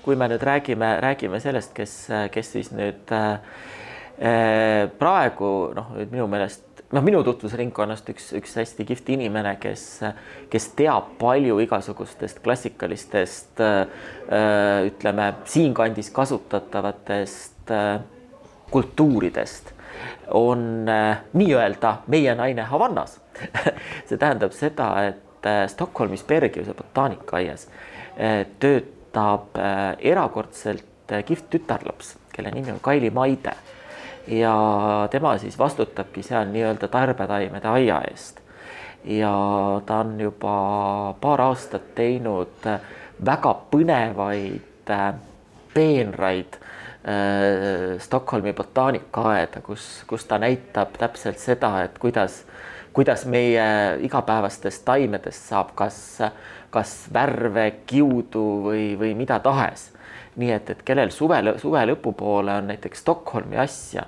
[0.00, 1.96] kui me nüüd räägime, räägime sellest, kes,
[2.32, 3.38] kes siis nüüd Äh,
[4.20, 9.84] praegu noh, minu meelest noh, minu tutvusringkonnast üks, üks hästi kihvt inimene, kes,
[10.52, 18.00] kes teab palju igasugustest klassikalistest äh, ütleme siinkandis kasutatavatest äh,
[18.70, 19.74] kultuuridest
[20.34, 23.16] on nii-öelda meie naine Havannas.
[24.06, 27.66] See tähendab seda, et Stockholmis Bergiuse botaanikaaias
[28.62, 29.58] töötab
[29.98, 33.56] erakordselt kihvt tütarlaps, kelle nimi on Kaili Maide
[34.26, 34.54] ja
[35.10, 38.40] tema siis vastutabki seal nii-öelda tarbetaimede aia eest.
[39.04, 39.32] ja
[39.86, 42.66] ta on juba paar aastat teinud
[43.24, 45.14] väga põnevaid äh,
[45.74, 52.44] peenraid äh, Stockholmi botaanikaaeda, kus, kus ta näitab täpselt seda, et kuidas,
[52.92, 56.20] kuidas meie igapäevastest taimedest saab kas,
[56.70, 59.90] kas värve, kiudu või, või mida tahes
[60.40, 64.06] nii et, et kellel suve, suve lõpupoole on näiteks Stockholmi asja,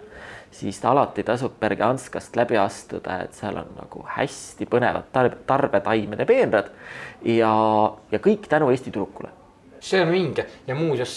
[0.53, 6.73] siis alati tasub Berganskast läbi astuda, et seal on nagu hästi põnevad tarbe, tarbetaimede peenrad
[7.25, 7.53] ja,
[8.13, 9.33] ja kõik tänu Eesti tüdrukule
[9.83, 10.45] see on vinge.
[10.67, 11.17] Ja muuseas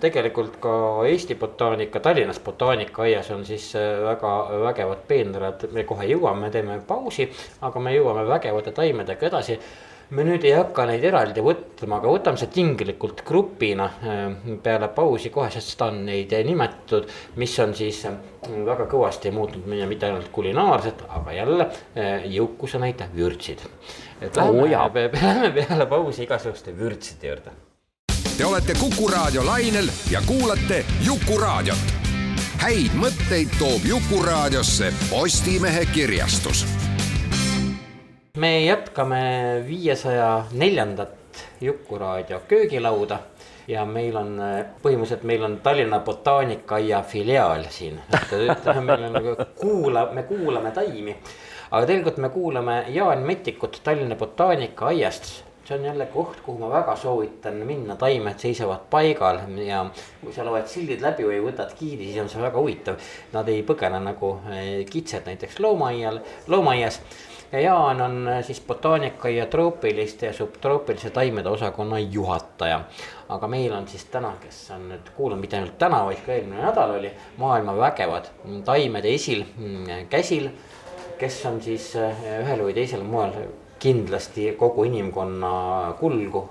[0.00, 0.72] tegelikult ka
[1.08, 4.32] Eesti botaanika, Tallinnas botaanikaaias on siis äh, väga
[4.66, 7.30] vägevad peenrad, me kohe jõuame, teeme pausi,
[7.64, 9.56] aga me jõuame vägevate taimedega edasi
[10.12, 14.20] me nüüd ei hakka neid eraldi võtma, aga võtame see tinglikult grupina äh,
[14.64, 17.08] peale pausi kohe, sest seda on neid nimetatud,
[17.40, 18.18] mis on siis äh,
[18.66, 23.64] väga kõvasti muutnud meie mitte ainult kulinaarset, aga jälle äh, jõukuse näite, vürtsid.
[24.20, 27.56] et lähme pe- pe- lähme peale pausi igasuguste vürtside juurde
[28.36, 31.92] Te olete Kuku Raadio lainel ja kuulate Jukuraadiot.
[32.64, 36.64] häid mõtteid toob Jukuraadiosse Postimehe kirjastus
[38.36, 41.10] me jätkame viiesaja neljandat
[41.60, 43.18] Jukuraadio köögilauda
[43.68, 48.00] ja meil on äh, põhimõtteliselt, meil on Tallinna botaanikaaia filiaal siin.
[48.86, 51.16] meil on nagu kuula, me kuulame taimi,
[51.70, 55.44] aga tegelikult me kuulame Jaan Metikut Tallinna botaanikaaiast.
[55.64, 59.84] See on jälle koht, kuhu ma väga soovitan minna, taimed seisavad paigal ja
[60.20, 63.10] kui sa loed sildid läbi või võtad giidi, siis on see väga huvitav.
[63.32, 66.18] Nad ei põgene nagu äh, kitsed näiteks loomaaial,
[66.50, 67.00] loomaaias
[67.52, 72.80] ja Jaan on äh, siis botaanika ja troopiliste ja subtroopilise taimede osakonna juhataja.
[73.28, 76.60] aga meil on siis täna, kes on nüüd kuulnud, mitte ainult täna, vaid ka eelmine
[76.60, 78.28] nädal oli maailma vägevad
[78.64, 80.50] taimede esil mm, käsil.
[81.18, 83.32] kes on siis äh, ühel või teisel moel
[83.82, 85.54] kindlasti kogu inimkonna
[86.00, 86.42] kulgu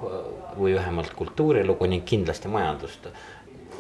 [0.58, 3.08] või vähemalt kultuurilugu ning kindlasti majandust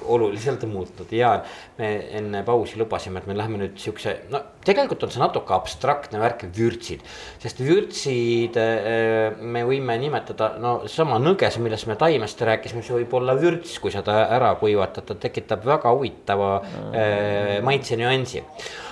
[0.05, 1.31] oluliselt muutnud ja
[1.77, 6.21] me enne pausi lubasime, et me läheme nüüd siukse, no tegelikult on see natuke abstraktne
[6.21, 7.03] värk, vürtsid.
[7.41, 13.17] sest vürtsid äh, me võime nimetada, no sama nõges, millest me taimest rääkisime, see võib
[13.21, 18.45] olla vürts, kui seda ära kuivatada, ta tekitab väga huvitava äh, maitsenüansi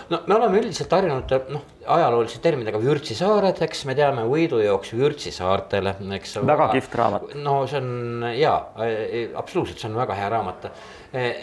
[0.10, 6.38] no me oleme üldiselt harjunud noh, ajaloolise terminiga vürtsisaared, eks me teame võidujooks vürtsisaartele, eks.
[6.50, 7.34] Väga kihvt raamat.
[7.44, 8.58] no see on jaa,
[9.40, 10.70] absoluutselt, see on väga hea raamat.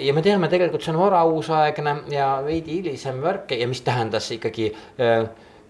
[0.03, 4.71] ja me teame tegelikult, see on varauusaegne ja veidi hilisem värk ja mis tähendas ikkagi
[4.73, 5.27] äh,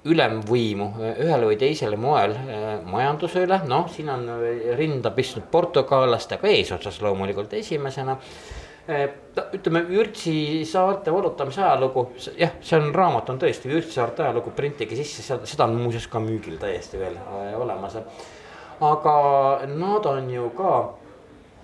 [0.07, 2.37] ülemvõimu äh, ühel või teisel moel
[2.87, 4.29] majanduse üle, noh, siin on
[4.79, 8.17] rinda pistnud portugallastega eesotsas loomulikult esimesena
[8.87, 12.07] ütleme Vürtsi saarte valutamise ajalugu,
[12.39, 16.23] jah, see on raamat on tõesti Vürtsi saarte ajalugu, printige sisse, seda, on muuseas ka
[16.23, 17.99] müügil täiesti veel äh, olemas.
[18.81, 19.17] aga
[19.67, 20.73] nad on ju ka,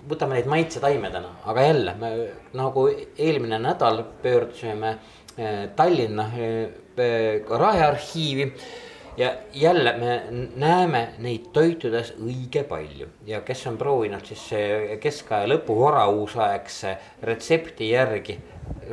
[0.09, 2.13] võtame neid maitsetaimedena, aga jälle me
[2.59, 6.27] nagu eelmine nädal pöördusime äh, Tallinna
[7.49, 8.51] raearhiivi
[9.17, 10.23] ja jälle me
[10.55, 14.47] näeme neid toitudes õige palju ja kes on proovinud siis
[15.01, 18.39] keskaja lõpu varauusaegse retsepti järgi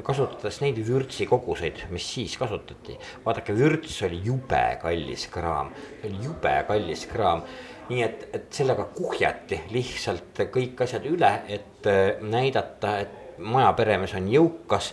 [0.03, 2.99] kasutades neid vürtsikoguseid, mis siis kasutati.
[3.25, 7.43] vaadake, vürts oli jube kallis kraam, see oli jube kallis kraam.
[7.91, 11.89] nii et, et sellega kuhjati lihtsalt kõik asjad üle, et
[12.23, 14.93] näidata, et majaperemees on jõukas,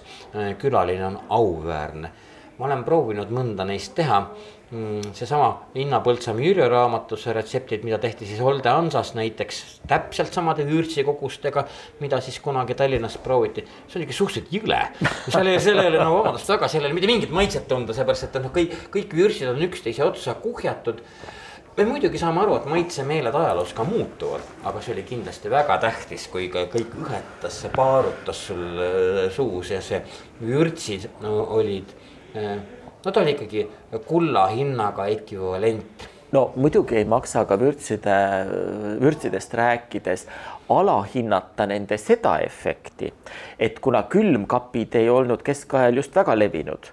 [0.57, 2.11] külaline on auväärne.
[2.57, 4.23] ma olen proovinud mõnda neist teha
[4.67, 11.63] seesama Inna Põltsamaa Jürje raamatus retseptid, mida tehti siis Olde Hansas näiteks täpselt samade vürtsikogustega,
[12.03, 13.63] mida siis kunagi Tallinnas prooviti.
[13.87, 14.81] see oli ikka suhteliselt jõle,
[15.29, 18.37] seal ei, seal ei ole no vabandust väga, ole mitte mingit maitset tunda, seepärast et
[18.43, 20.99] noh, kõik, kõik vürtsid on üksteise otsa kuhjatud.
[21.77, 26.27] me muidugi saame aru, et maitsemeeled ajaloos ka muutuvad, aga see oli kindlasti väga tähtis,
[26.27, 30.03] kui ka kõik õhetas, see paarutas sul äh, suus ja see
[30.41, 31.95] vürtsid no, olid
[32.35, 32.57] äh,
[33.07, 33.69] no ta oli ikkagi
[34.05, 36.07] kulla hinnaga ekvivalent.
[36.31, 38.15] no muidugi ei maksa ka vürtside,
[38.99, 40.25] vürtsidest rääkides
[40.69, 43.13] alahinnata nende seda efekti,
[43.59, 46.91] et kuna külmkapid ei olnud keskajal just väga levinud,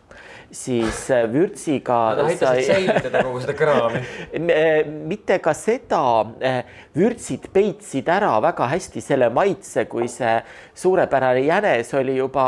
[0.54, 1.98] siis vürtsiga.
[2.14, 4.02] Nad aitasid säilitada kogu seda kraami.
[5.10, 6.04] mitte ka seda,
[6.96, 10.38] vürtsid peitsid ära väga hästi selle maitse, kui see
[10.84, 12.46] suurepärane jänes oli juba,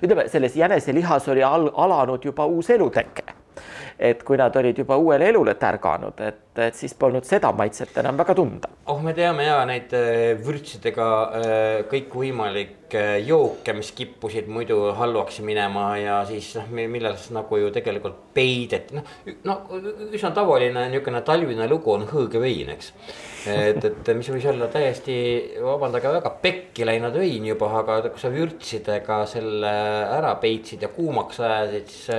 [0.00, 3.34] ütleme, selles jäneselihas oli al alanud juba uus eluteke
[3.98, 8.18] et kui nad olid juba uuele elule tärganud, et, et siis polnud seda maitset enam
[8.18, 8.70] väga tunda.
[8.86, 9.92] oh, me teame ja neid
[10.44, 11.08] vürtsidega
[11.90, 18.98] kõikvõimalikke jooke, mis kippusid muidu halvaks minema ja siis noh, milles nagu ju tegelikult peideti,
[18.98, 19.14] noh,
[19.46, 19.58] no
[20.10, 22.92] üsna tavaline niisugune talvine lugu on hõõgevein, eks.
[23.50, 25.16] et, et mis võis olla täiesti,
[25.62, 29.74] vabandage väga, pekki läinud vein juba, aga kui sa vürtsidega selle
[30.18, 32.10] ära peitsid ja kuumaks ajasid, siis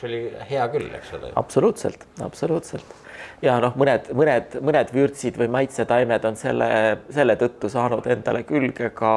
[0.00, 1.32] see oli hea küll, eks ole.
[1.36, 2.98] absoluutselt, absoluutselt
[3.44, 6.70] ja noh, mõned, mõned, mõned vürtsid või maitsetaimed on selle,
[7.12, 9.14] selle tõttu saanud endale külge ka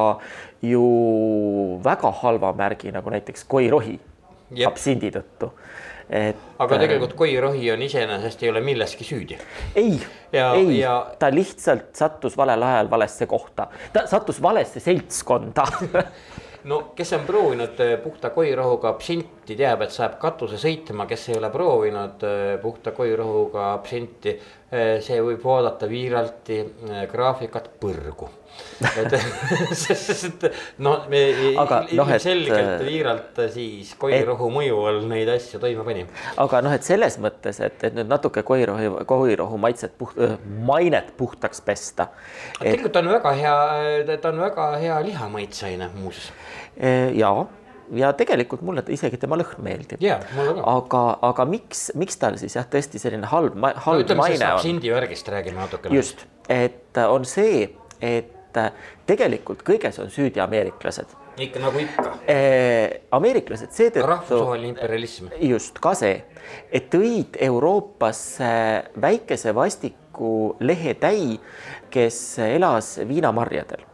[0.63, 0.84] ju
[1.84, 3.97] väga halva märgi, nagu näiteks koirohi
[4.67, 5.52] absindi tõttu.
[6.10, 6.38] et.
[6.60, 9.38] aga tegelikult koirohi on iseenesest ei ole milleski süüdi.
[9.76, 9.99] ei,
[10.34, 15.65] ei ja..., ta lihtsalt sattus valel ajal valesse kohta, ta sattus valesse seltskonda
[16.69, 21.49] no kes on proovinud puhta koirohuga absinti, teab, et saab katuse sõitma, kes ei ole
[21.54, 22.23] proovinud
[22.62, 24.38] puhta koirohuga absinti,
[24.71, 26.62] see võib vaadata viiralti
[27.12, 28.30] graafikat põrgu
[28.83, 29.13] et
[29.83, 30.45] sest
[30.83, 31.21] no me
[31.61, 36.05] Aga noh, et- ilmselgelt Viiralt siis koirirohu mõju all neid asju toime pani.
[36.43, 40.17] aga noh, et selles mõttes, et, et nüüd natuke koirohu, koirohu maitset puht,
[40.67, 42.09] mainet puhtaks pesta.
[42.59, 43.57] tegelikult on väga hea,
[44.17, 46.31] ta on väga hea lihamaitseaine muuseas.
[46.77, 47.31] eh, ja,
[47.93, 50.01] ja tegelikult mulle isegi tema lõhn meeldib.
[50.01, 50.19] ka.
[50.75, 54.51] aga, aga miks, miks tal siis jah, tõesti selline halb, no halb ütleme sellest maine
[54.51, 54.59] on?
[54.59, 55.95] absindi värgist räägime natukene.
[55.95, 57.67] just, et on see,
[58.01, 58.33] et
[59.05, 61.15] tegelikult kõiges on süüdi ameeriklased.
[61.37, 62.11] ikka nagu ikka,
[63.11, 65.31] ameeriklased seetõttu rahvusvaheline imperialism.
[65.41, 66.23] just ka see,
[66.71, 68.51] et tõid Euroopasse
[69.01, 71.39] väikese vastiku lehetäi,
[71.89, 73.85] kes elas viinamarjadel.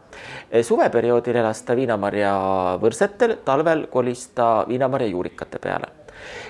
[0.62, 2.34] suveperioodil elas ta viinamarja
[2.82, 5.86] võrsetel, talvel kolis ta viinamarja juurikate peale.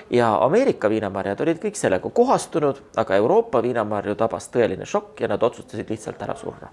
[0.09, 5.43] ja Ameerika viinamarjad olid kõik sellega kohastunud, aga Euroopa viinamarju tabas tõeline šokk ja nad
[5.43, 6.67] otsustasid lihtsalt ära surra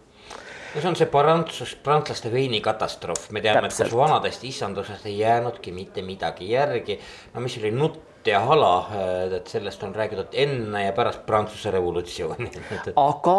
[0.78, 5.72] no see on see prantsus, prantslaste veinikatastroof, me teame, et kus vanadest isandusest ei jäänudki
[5.72, 6.98] mitte midagi järgi.
[7.34, 8.90] no mis oli nutt ja hala,
[9.36, 12.50] et sellest on räägitud enne ja pärast Prantsuse revolutsiooni
[13.08, 13.36] aga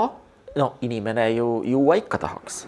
[0.55, 2.67] no inimene ju juua ikka tahaks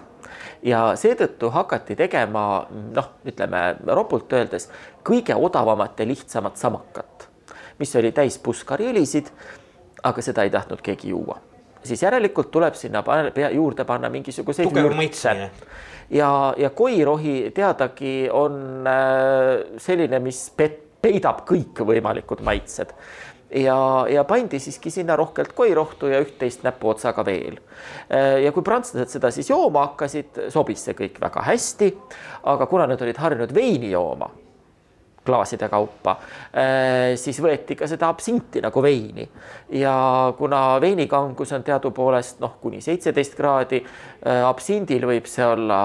[0.63, 4.69] ja seetõttu hakati tegema noh, ütleme ropult öeldes
[5.07, 7.27] kõige odavamat ja lihtsamat samakat,
[7.79, 9.31] mis oli täis puskariõlisid.
[10.03, 11.35] aga seda ei tahtnud keegi juua,
[11.83, 15.51] siis järelikult tuleb sinna pane- pea- juurde panna mingisuguseid maitsemine.
[16.09, 22.93] ja, ja koirohi teadagi on äh, selline, mis pet- peidab kõikvõimalikud maitsed
[23.55, 27.57] ja, ja pandi siiski sinna rohkelt koirohtu ja üht-teist näpuotsaga veel.
[28.43, 31.91] ja kui prantslased seda siis jooma hakkasid, sobis see kõik väga hästi.
[32.43, 34.29] aga kuna nad olid harjunud veini jooma
[35.25, 36.15] klaaside kaupa,
[37.15, 39.27] siis võeti ka seda absinti nagu veini.
[39.77, 39.93] Ja
[40.37, 43.83] kuna veinikangus on teadupoolest noh, kuni seitseteist kraadi,
[44.25, 45.81] absindil võib see olla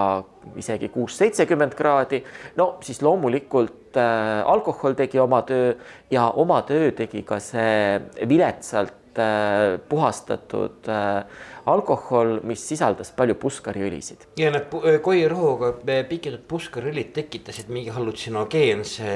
[0.54, 2.20] isegi kuus, seitsekümmend kraadi,
[2.56, 5.72] no siis loomulikult äh, alkohol tegi oma töö
[6.12, 14.26] ja oma töö tegi ka see viletsalt äh, puhastatud äh, alkohol, mis sisaldas palju puskariõlisid.
[14.38, 15.72] ja need pu- koirohuga
[16.08, 19.08] pikitud puskariõlid tekitasid mingi hallutsinogeense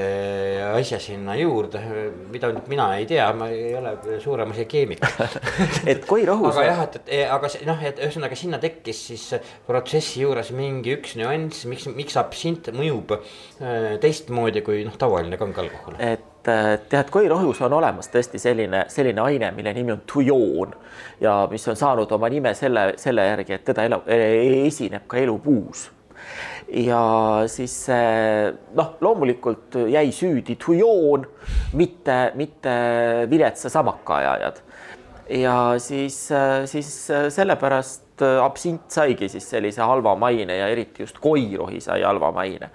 [0.72, 1.82] asja sinna juurde,
[2.32, 5.04] mida nüüd mina ei tea, ma ei ole suurem asi keemik
[5.92, 9.28] et koirohus aga jah, et, et aga see noh, et ühesõnaga sinna tekkis siis
[9.66, 15.62] protsessi juures mingi üks nüanss, miks, miks absint mõjub äh, teistmoodi kui noh, tavaline kange
[15.62, 15.94] alkohol.
[16.02, 20.74] et äh, tead, koirohus on olemas tõesti selline, selline aine, mille nimi on tujoon
[21.20, 24.02] ja mis on saanud oma nime selle, selle järgi, et teda elu,
[24.66, 25.90] esineb ka elupuus
[26.72, 27.02] ja
[27.50, 31.26] siis äh, noh, loomulikult jäi süüdi tujoon,
[31.72, 32.74] mitte, mitte
[33.30, 34.60] viletsa samaka ajajad.
[35.30, 36.28] ja siis,
[36.66, 42.70] siis sellepärast absint saigi siis sellise halva maine ja eriti just koirohi sai halva maine.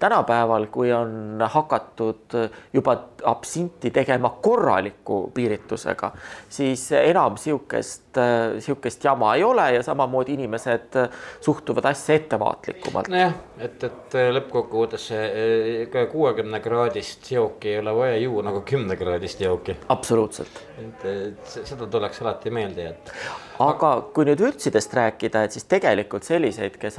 [0.00, 2.36] Tänapäeval, kui on hakatud
[2.72, 6.12] juba absinti tegema korraliku piiritusega,
[6.48, 8.16] siis enam sihukest,
[8.58, 10.96] sihukest jama ei ole ja samamoodi inimesed
[11.40, 13.08] suhtuvad asja ettevaatlikumalt.
[13.08, 19.40] nojah, et, et lõppkokkuvõttes see kuuekümne kraadist jooki ei ole vaja juua nagu kümne kraadist
[19.40, 19.76] jooki.
[19.88, 20.64] absoluutselt.
[20.78, 23.12] et, et seda tuleks alati meelde jätta.
[23.58, 26.96] aga kui nüüd vürtsidest rääkida, et siis tegelikult selliseid, kes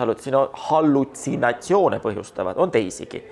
[0.69, 3.23] hallutsinatsioone põhjustavad, on teisigi.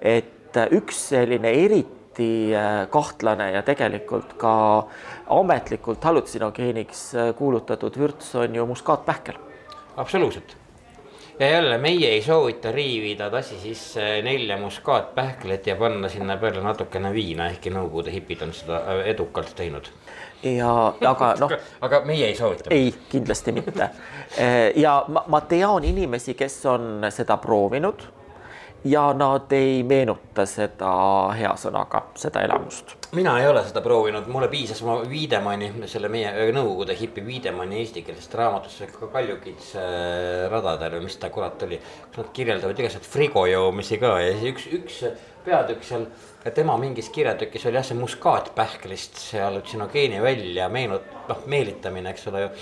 [0.00, 4.54] et üks selline eriti äh, kahtlane ja tegelikult ka
[5.30, 9.38] ametlikult hallutsinogeeneks äh, kuulutatud vürts on ju muskaatpähkel.
[9.96, 10.56] absoluutselt
[11.40, 17.12] ja jälle meie ei soovita riivida tassi sisse nelja muskaatpähklit ja panna sinna peale natukene
[17.12, 19.90] viina, ehkki Nõukogude hipid on seda äh, edukalt teinud.
[20.42, 22.70] ja aga noh, aga meie ei soovita.
[22.74, 23.90] ei, kindlasti mitte.
[24.84, 28.19] ja ma, ma tean inimesi, kes on seda proovinud
[28.84, 30.90] ja nad ei meenuta seda
[31.36, 32.96] hea sõnaga, seda elamust.
[33.12, 38.34] mina ei ole seda proovinud, mulle piisas oma Wiedemanni, selle meie Nõukogude hipi Wiedemanni eestikeelsest
[38.40, 39.84] raamatust, ka Kaljukitse
[40.50, 41.80] radadel või mis ta kurat oli.
[42.08, 45.00] kus nad kirjeldavad igasuguseid frigo joomisi ka ja siis üks, üks
[45.44, 46.06] peatükk seal,
[46.54, 52.46] tema mingis kirjatükis oli jah, see muskaatpähklist see hallutsiogeeni välja meenut-, noh meelitamine, eks ole
[52.46, 52.54] ju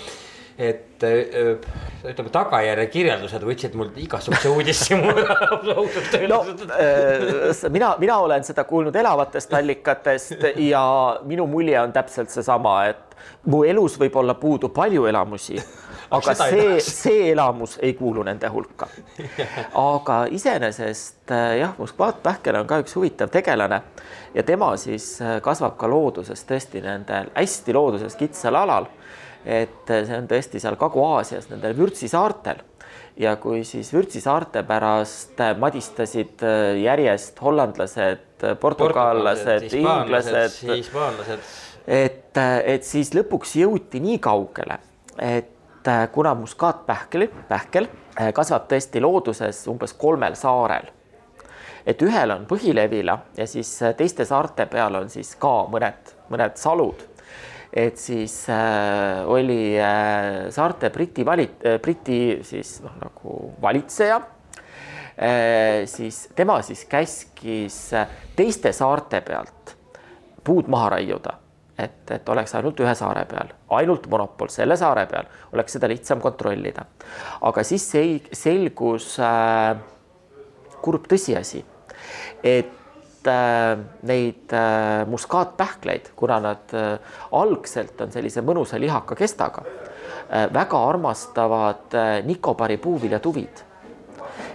[0.59, 1.55] et öö,
[2.03, 5.13] ütleme, tagajärje kirjeldused võtsid mult igasuguse uudishimu
[6.31, 6.39] no
[6.75, 10.83] äh, mina, mina olen seda kuulnud elavatest allikatest ja
[11.23, 13.15] minu mulje on täpselt seesama, et
[13.47, 15.55] mu elus võib olla puudu palju elamusi,
[16.17, 18.89] aga see, see elamus ei kuulu nende hulka.
[19.79, 23.81] aga iseenesest äh, jah, muskaatpähkel on ka üks huvitav tegelane
[24.35, 28.91] ja tema siis äh, kasvab ka looduses tõesti nendel hästi looduses kitsal alal
[29.45, 32.59] et see on tõesti seal Kagu-Aasias nendel vürtsisaartel
[33.19, 41.49] ja kui siis vürtsisaarte pärast madistasid äh, järjest hollandlased, portugallased, inglased, hispaanlased.
[41.87, 44.79] et, et siis lõpuks jõuti nii kaugele,
[45.19, 50.87] et kuna muskaatpähkel, pähkel äh, kasvab tõesti looduses umbes kolmel saarel,
[51.87, 57.08] et ühel on põhilevila ja siis teiste saarte peal on siis ka mõned, mõned salud
[57.73, 64.17] et siis äh, oli äh, saarte Briti valit- äh,, Briti siis noh, nagu valitseja
[65.17, 67.77] äh,, siis tema siis käskis
[68.35, 69.75] teiste saarte pealt
[70.43, 71.35] puud maha raiuda,
[71.77, 76.21] et, et oleks ainult ühe saare peal, ainult monopol selle saare peal, oleks seda lihtsam
[76.23, 76.87] kontrollida.
[77.45, 77.85] aga siis
[78.33, 79.77] selgus äh,
[80.81, 81.61] kurb tõsiasi,
[82.43, 82.78] et äh,
[83.27, 86.99] neid äh, muskaatpähkleid, kuna nad äh,
[87.31, 93.65] algselt on sellise mõnusa lihaka kestaga äh,, väga armastavad äh, Nikobari puuviljatuvid.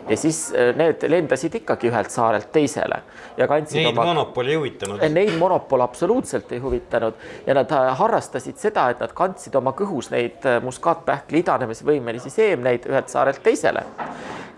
[0.08, 3.02] ja siis äh, need lendasid ikkagi ühelt saarelt teisele
[3.36, 5.04] ja kandsid Neid oma monopol ei huvitanud.
[5.12, 7.14] Neid monopol absoluutselt ei huvitanud
[7.46, 12.86] ja nad äh, harrastasid seda, et nad kandsid oma kõhus neid äh, muskaatpähkli idanemisvõimelisi seemneid
[12.90, 13.84] ühelt saarelt teisele.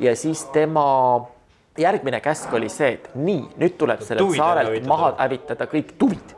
[0.00, 0.86] ja siis tema
[1.78, 6.34] järgmine käsk oli see, et nii, nüüd tuleb sellelt Tuvid saarelt maha hävitada kõik tuvid.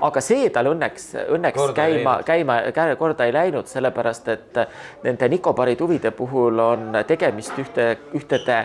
[0.00, 2.60] aga see tal õnneks, õnneks Korda käima, käima,
[2.98, 4.60] korda ei läinud, sellepärast et
[5.02, 8.60] nende Nikobari tuvide puhul on tegemist ühte, ühtede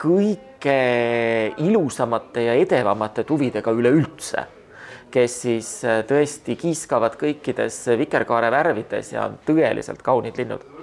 [0.00, 4.44] kõige ilusamate ja edevamate tuvidega üleüldse,
[5.10, 5.70] kes siis
[6.08, 10.73] tõesti kiiskavad kõikides vikerkaare värvides ja on tõeliselt kaunid linnud.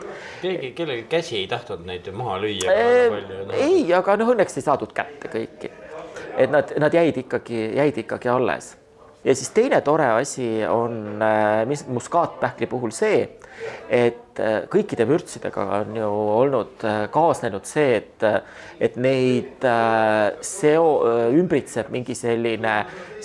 [0.41, 2.75] Keegi, kellegi käsi ei tahtnud neid maha lüüa
[3.11, 3.43] palju.
[3.47, 3.55] noh.
[3.57, 5.71] ei, aga noh, õnneks ei saadud kätte kõiki.
[6.37, 8.73] et nad, nad jäid ikkagi, jäid ikkagi alles.
[9.23, 13.23] ja siis teine tore asi on äh, mis muskaatpähkli puhul see,
[13.89, 14.20] et
[14.71, 18.25] kõikide vürtsidega on ju olnud äh, kaasnenud see, et,
[18.81, 22.75] et neid äh, seo-, ümbritseb mingi selline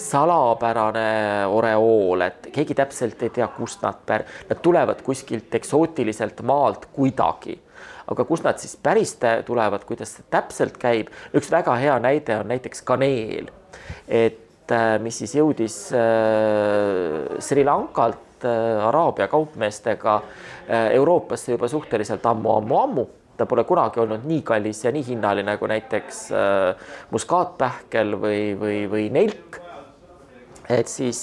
[0.00, 1.06] salapärane
[1.52, 7.58] oreool, et keegi täpselt ei tea, kust nad pär-, nad tulevad kuskilt eksootiliselt maalt kuidagi.
[8.06, 12.52] Aga kust nad siis päris tulevad, kuidas see täpselt käib, üks väga hea näide on
[12.52, 13.50] näiteks kaneel,
[14.06, 22.26] et äh, mis siis jõudis äh, Sri Lankalt äh, Araabia kaupmeestega äh, Euroopasse juba suhteliselt
[22.26, 23.07] ammu-ammu-ammu
[23.37, 28.78] ta pole kunagi olnud nii kallis ja nii hinnaline kui näiteks äh, muskaatpähkel või, või,
[28.91, 29.61] või nelk.
[30.72, 31.20] Et siis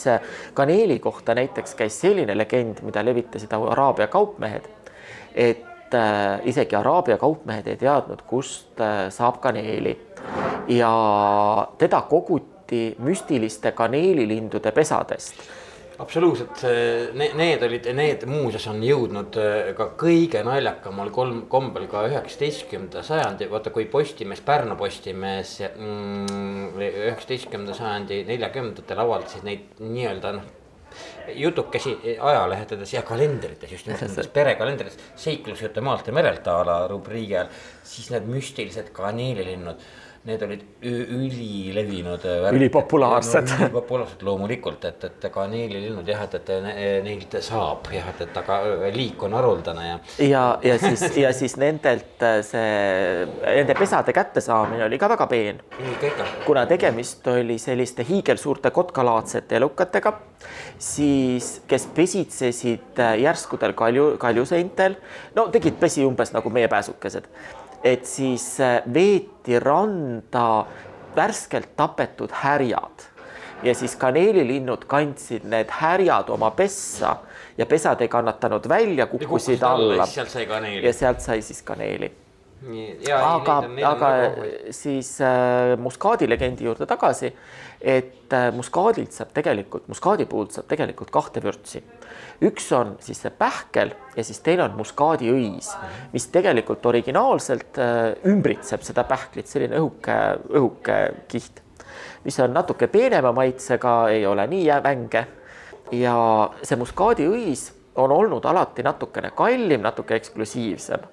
[0.56, 4.70] kaneeli kohta näiteks käis selline legend, mida levitasid Araabia kaupmehed,
[5.36, 5.98] et
[6.48, 8.80] isegi Araabia kaupmehed ei teadnud, kust
[9.12, 9.98] saab kaneeli.
[10.72, 10.94] Ja
[11.78, 15.44] teda koguti müstiliste kaneelilindude pesadest
[16.02, 16.64] absoluutselt,
[17.14, 23.50] need olid, need muuseas on jõudnud äh, ka kõige naljakamal kolm kombel ka üheksateistkümnenda sajandi,
[23.52, 30.52] vaata kui Postimees, Pärnu Postimees mm, üheksateistkümnenda sajandi neljakümnendatel avaldasid neid nii-öelda noh.
[31.34, 37.38] jutukesi ajalehtedes ja kalendrites just nimelt nendes perekalendrites, seiklusjutte maalt ja merelt a la rubriigi
[37.42, 39.86] all, siis need müstilised kaneelilinnud
[40.24, 42.26] need olid ülilevinud.
[42.54, 43.50] Ülipopulaarsed.
[43.60, 48.60] ülipopulaarsed loomulikult, et, et kaneelilinnud jah, et, et ne- neilt saab jah, et, et aga
[48.96, 49.98] liik on haruldane ja.
[50.24, 55.60] ja, ja siis, ja siis nendelt äh, see, nende pesade kättesaamine oli ka väga peen
[56.46, 60.14] kuna tegemist oli selliste hiigelsuurte kotkalaadsete elukatega,
[60.78, 64.98] siis kes pesitsesid äh, järskudel kalju, kaljuseintel,
[65.36, 67.28] no tegid pesi umbes nagu meie pääsukesed,
[67.84, 70.66] et siis äh, veeti randa
[71.16, 73.10] värskelt tapetud härjad.
[73.64, 77.16] Ja siis kaneelilinnud kandsid need härjad oma pessa
[77.58, 80.06] ja pesad ei kannatanud välja, kukkusid alla.
[80.06, 80.86] sealt sai kaneeli.
[80.86, 80.94] Ja.
[80.94, 82.12] sealt sai siis kaneeli.
[82.12, 82.23] ja
[83.14, 83.58] aga,
[83.88, 84.10] aga
[84.72, 87.32] siis äh, muskaadi legendi juurde tagasi,
[87.82, 91.84] et äh, muskaadilt saab tegelikult, muskaadi puhult saab tegelikult kahte vürtsi.
[92.44, 95.74] üks on siis see pähkel ja siis teine on muskaadiõis,
[96.14, 98.02] mis tegelikult originaalselt äh,
[98.32, 100.18] ümbritseb seda pähklit, selline õhuke,
[100.54, 101.64] õhuke kiht,
[102.24, 105.28] mis on natuke peenema maitsega, ei ole nii vänge.
[105.92, 106.16] Ja
[106.64, 107.68] see muskaadiõis
[108.00, 111.04] on olnud alati natukene kallim, natuke eksklusiivsem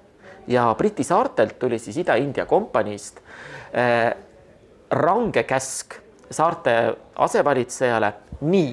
[0.47, 3.19] ja Briti saartelt tuli siis Ida-India kompaniist
[3.75, 4.13] äh,
[4.91, 5.95] range käsk
[6.31, 8.13] saarte asevalitsejale.
[8.41, 8.71] nii,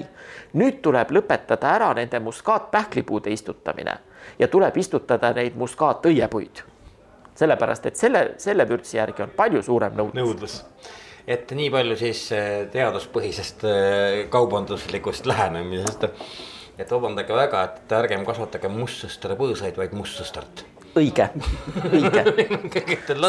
[0.57, 3.99] nüüd tuleb lõpetada ära nende muskaatpähklipuude istutamine
[4.39, 6.63] ja tuleb istutada neid muskaatõiepuid.
[7.35, 10.15] sellepärast, et selle, selle vürtsi järgi on palju suurem nõudlus.
[10.15, 10.63] nõudlus.
[11.27, 16.03] et nii palju siis eh, teaduspõhisest eh, kaubanduslikust lähenemisest.
[16.77, 20.65] et vabandage väga, et ärgem kasvatage mustsõstre põõsaid, vaid mustsõstart.
[20.97, 21.27] õige,
[21.89, 22.23] õige,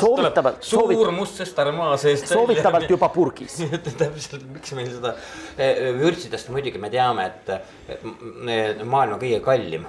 [0.00, 2.30] Soovitavalt- suur must sõstarmaa seest.
[2.30, 3.58] soovitavalt juba purgis.
[4.00, 5.14] täpselt, miks meil seda
[5.56, 8.04] eh, vürtsidest muidugi me teame, et
[8.46, 9.84] need maailma kõige kallim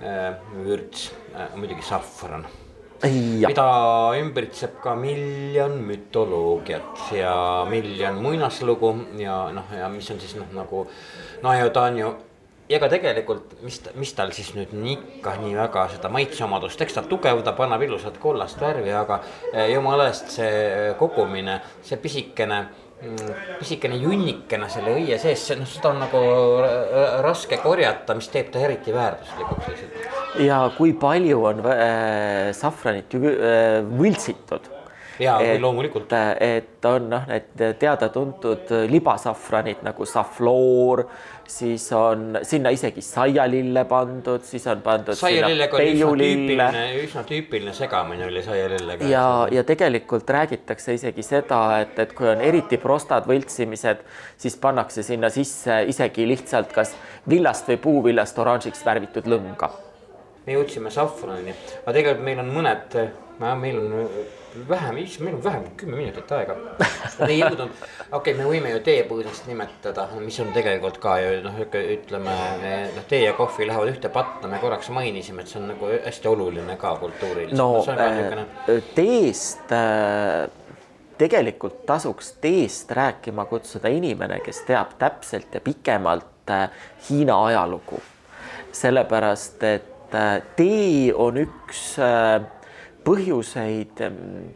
[0.00, 0.32] eh,
[0.64, 2.46] vürts eh, muidugi safran,
[3.00, 3.68] jah, mida
[4.20, 7.34] ümbritseb ka miljon mütoloogiat ja
[7.70, 10.84] miljon muinaslugu ja noh, ja mis on siis noh, nagu
[11.44, 12.10] no ja ta on ju
[12.70, 16.98] ja ka tegelikult, mis, mis tal siis nüüd nii ikka nii väga seda maitseomadust, eks
[16.98, 19.20] ta tugevdab, annab ilusat kollast värvi, aga
[19.52, 22.62] eh, jumala eest see kogumine, see pisikene,
[23.58, 26.24] pisikene junnikene selle õie sees, see noh, seda on nagu
[26.62, 30.10] ra- raske korjata, mis teeb ta eriti väärtuslikuks lihtsalt.
[30.46, 34.76] ja kui palju on äh, safranit ju äh, võltsitud
[35.20, 36.12] ja et, loomulikult.
[36.40, 41.04] et on noh, need teada-tuntud libasafranid nagu safloor,
[41.50, 47.74] siis on sinna isegi saialille pandud, siis on pandud saialillega oli üsna tüüpiline, üsna tüüpiline
[47.76, 49.10] segamine oli saialillega.
[49.10, 54.04] ja, ja tegelikult räägitakse isegi seda, et, et kui on eriti prostad võltsimised,
[54.40, 56.94] siis pannakse sinna sisse isegi lihtsalt kas
[57.28, 59.72] villast või puuvillast oranžiks värvitud lõnga.
[60.46, 63.00] Me jõudsime safranini, aga tegelikult meil on mõned,
[63.40, 63.90] meil on
[64.68, 66.56] vähem, meil on vähem kui kümme minutit aega.
[67.26, 71.58] ei jõudnud, okei okay,, me võime ju teepõõsast nimetada, mis on tegelikult ka ju noh,
[71.64, 72.36] ütleme,
[72.96, 76.32] noh, tee ja kohvi lähevad ühte patta, me korraks mainisime, et see on nagu hästi
[76.32, 77.58] oluline ka kultuuriliselt.
[77.58, 80.48] no on ka niisugune äh, teest äh,
[81.20, 86.70] tegelikult tasuks teest rääkima kutsuda inimene, kes teab täpselt ja pikemalt äh,
[87.08, 88.00] Hiina ajalugu.
[88.72, 92.40] sellepärast, et äh, tee on üks äh,
[93.04, 94.02] põhjuseid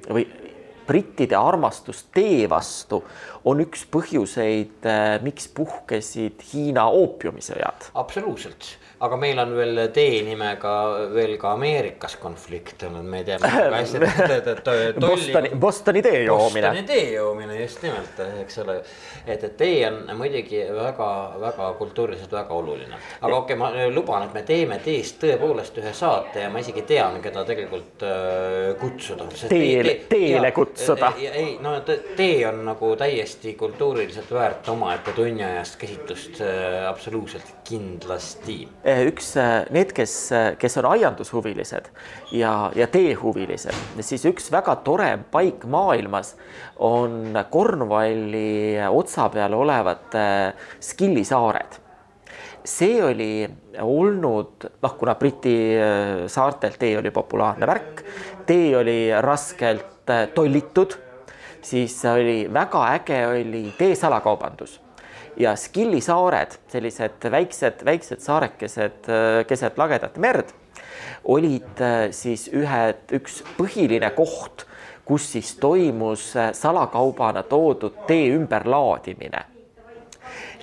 [0.09, 0.27] või
[0.85, 3.01] brittide armastus tee vastu
[3.49, 4.85] on üks põhjuseid,
[5.25, 8.75] miks puhkesid Hiina oopiumisõjad absoluutselt,
[9.05, 10.75] aga meil on veel tee nimega
[11.13, 16.23] veel ka Ameerikas konflikt olnud, me teame väga hästi, et, et, et Bostoni, Bostoni tee
[16.25, 16.71] joomine.
[16.71, 18.79] Bostoni tee joomine just nimelt, eks ole.
[19.27, 23.01] et, et tee on muidugi väga-väga kultuuriliselt väga oluline.
[23.21, 26.87] aga okei okay,, ma luban, et me teeme teest tõepoolest ühe saate ja ma isegi
[26.89, 29.29] tean, keda tegelikult äh, kutsuda.
[29.49, 31.13] Teele- teele kutsuda.
[31.21, 38.63] ei, no tee on nagu täiesti kultuuriliselt väärt omaette tunniajast käsitlust äh, absoluutselt kindlasti.
[39.09, 39.35] üks,
[39.75, 40.17] need, kes,
[40.61, 41.91] kes on aiandushuvilised
[42.33, 46.35] ja, ja teehuvilised, siis üks väga tore paik maailmas
[46.85, 51.81] on Cornwalli otsa peal olevad äh, Skilli saared
[52.65, 53.45] see oli
[53.81, 58.05] olnud noh, kuna Briti äh, saartel tee oli populaarne värk,
[58.49, 60.97] tee oli raskelt äh, tollitud,
[61.65, 64.81] siis oli väga äge oli tee salakaubandus
[65.37, 70.53] ja Skilli saared, sellised väiksed, väiksed saarekesed äh, keset lagedat merd,
[71.25, 74.67] olid äh, siis ühed, üks põhiline koht,
[75.05, 79.54] kus siis toimus äh, salakaubana toodud tee ümberlaadimine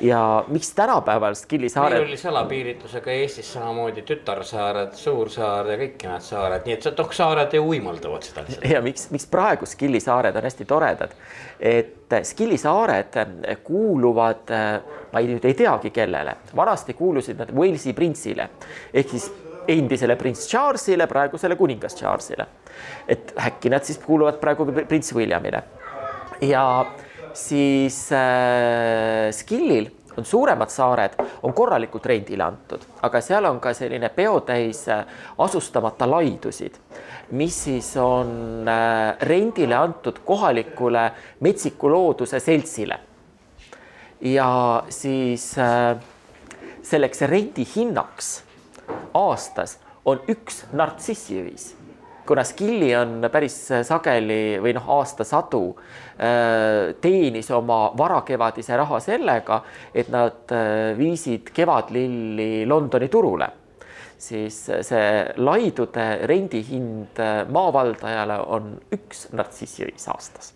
[0.02, 6.26] ja miks tänapäeval Skilli meil saared oli salapiiritusega Eestis samamoodi tütarsaared, suursaar ja kõik need
[6.26, 10.36] saared, nii et see- noh, saared ju uimaldavad seda ja miks, miks praegu Skilli saared
[10.36, 11.14] on hästi toredad,
[11.60, 13.20] et Skilli saared
[13.64, 14.52] kuuluvad,
[15.12, 18.50] ma ei, nüüd ei teagi kellele, vanasti kuulusid nad Walesi printsile.
[18.94, 19.30] Ehk siis
[19.68, 22.46] endisele prints Charlesile, praegusele kuningas Charlesile.
[23.08, 25.64] et äkki nad siis kuuluvad praegu prints Williamile.
[26.42, 26.86] Ja
[27.38, 34.10] siis äh, Skillil on suuremad saared, on korralikult rendile antud, aga seal on ka selline
[34.16, 35.06] peotäis äh,
[35.38, 36.78] asustamata laidusid,
[37.38, 43.00] mis siis on äh, rendile antud kohalikule metsiku looduse seltsile.
[44.22, 45.98] ja siis äh,
[46.84, 48.44] selleks rendihinnaks
[49.14, 51.72] aastas on üks nartsissiõis
[52.32, 59.58] kuna Skilli on päris sageli või noh, aastasadu äh, teenis oma varakevadise raha sellega,
[59.92, 63.50] et nad äh, viisid kevadlilli Londoni turule,
[64.16, 65.12] siis see
[65.44, 70.54] laidude rendihind äh, maavaldajale on üks nartsissiõis aastas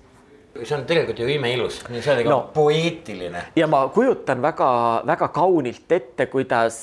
[0.63, 2.29] see on tegelikult ju imeilus, see on No.
[2.29, 2.39] no.
[2.53, 3.41] poeetiline.
[3.55, 6.77] ja ma kujutan väga-väga kaunilt ette, kuidas,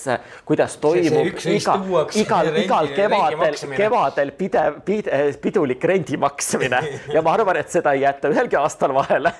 [0.44, 6.82] kuidas toimub üks õis iga, igal, igal kevadel, kevadel pidev, pidev, pidulik rendi maksmine
[7.14, 9.32] ja ma arvan, et seda ei jäeta ühelgi aastal vahele.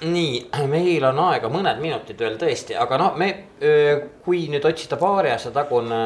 [0.00, 3.26] nii, meil on aega mõned minutid veel tõesti, aga noh, me,
[4.24, 5.98] kui nüüd otsida paari aasta tagune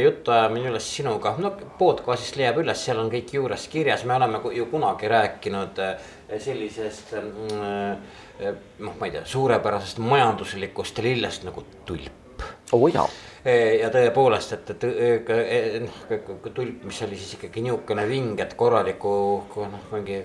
[0.00, 4.68] jutuajamine üles sinuga, no podcast'ist leiab üles, seal on kõik juures kirjas, me oleme ju
[4.72, 7.64] kunagi rääkinud äh, sellisest mm,
[8.40, 12.44] äh, noh, ma ei tea, suurepärasest majanduslikust lillest nagu tulp.
[12.72, 13.06] Oo oh, jaa,
[13.78, 19.12] ja tõepoolest, et, et noh, tulp, mis oli siis ikkagi niisugune ving, et korraliku
[19.60, 20.22] noh, mingi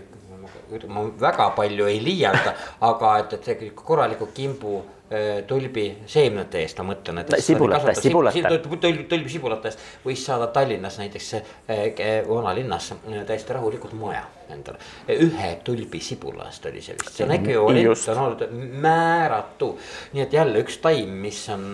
[0.88, 2.56] ma väga palju ei liialda,
[2.92, 4.80] aga et, et see korraliku kimbu
[5.10, 7.32] Äh, tulbi seemnete eest, ma mõtlen, et.
[7.42, 8.60] sibulate, sibulate.
[8.62, 11.80] tulbi, tulbi sibulate eest võis saada Tallinnas näiteks äh,
[12.28, 14.22] vanalinnas äh, täiesti rahulikult maja
[14.54, 14.78] endale.
[15.10, 18.54] ühe tulbi sibula eest oli see vist, see on ekvivalent on olnud
[18.86, 19.72] määratu.
[20.14, 21.66] nii et jälle üks taim, mis on,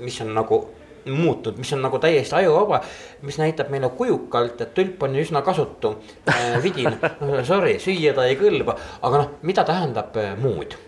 [0.00, 0.62] mis on nagu
[1.10, 2.82] muutnud, mis on nagu täiesti ajuvaba,
[3.26, 5.96] mis näitab meile kujukalt, et tulp on üsna kasutu
[6.28, 6.98] äh, vidin
[7.50, 10.78] sorry, süüa ta ei kõlba, aga noh, mida tähendab äh, muud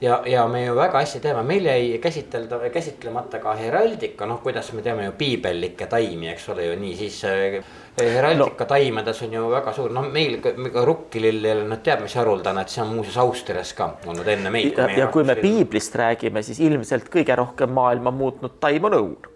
[0.00, 4.72] ja, ja me ju väga hästi teame, meil jäi käsitleda, käsitlemata ka heraldika, noh, kuidas
[4.76, 7.56] me teame ju piibellikke taimi, eks ole ju nii, siis äh,
[8.00, 8.68] heraldika no.
[8.74, 12.84] taimedes on ju väga suur, noh, meil ka rukkilill, noh, teab, mis haruldane, et see
[12.84, 14.76] on muuseas Austrias ka olnud enne meid.
[14.76, 19.32] ja, ja kui me piiblist räägime, siis ilmselt kõige rohkem maailma muutnud taim on õun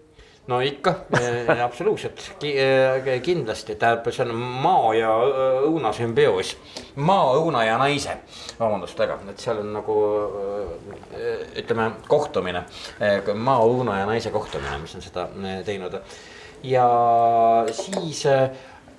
[0.47, 0.95] no ikka
[1.67, 2.23] absoluutselt
[3.23, 5.11] kindlasti, tähendab, see on maa ja
[5.67, 6.55] õuna sümbioos.
[6.95, 8.17] maa, õuna ja naise,
[8.59, 9.97] vabandust väga, et seal on nagu
[11.61, 12.65] ütleme, kohtumine.
[13.35, 15.27] maa, õuna ja naise kohtumine, mis on seda
[15.65, 16.01] teinud.
[16.63, 16.87] ja
[17.71, 18.25] siis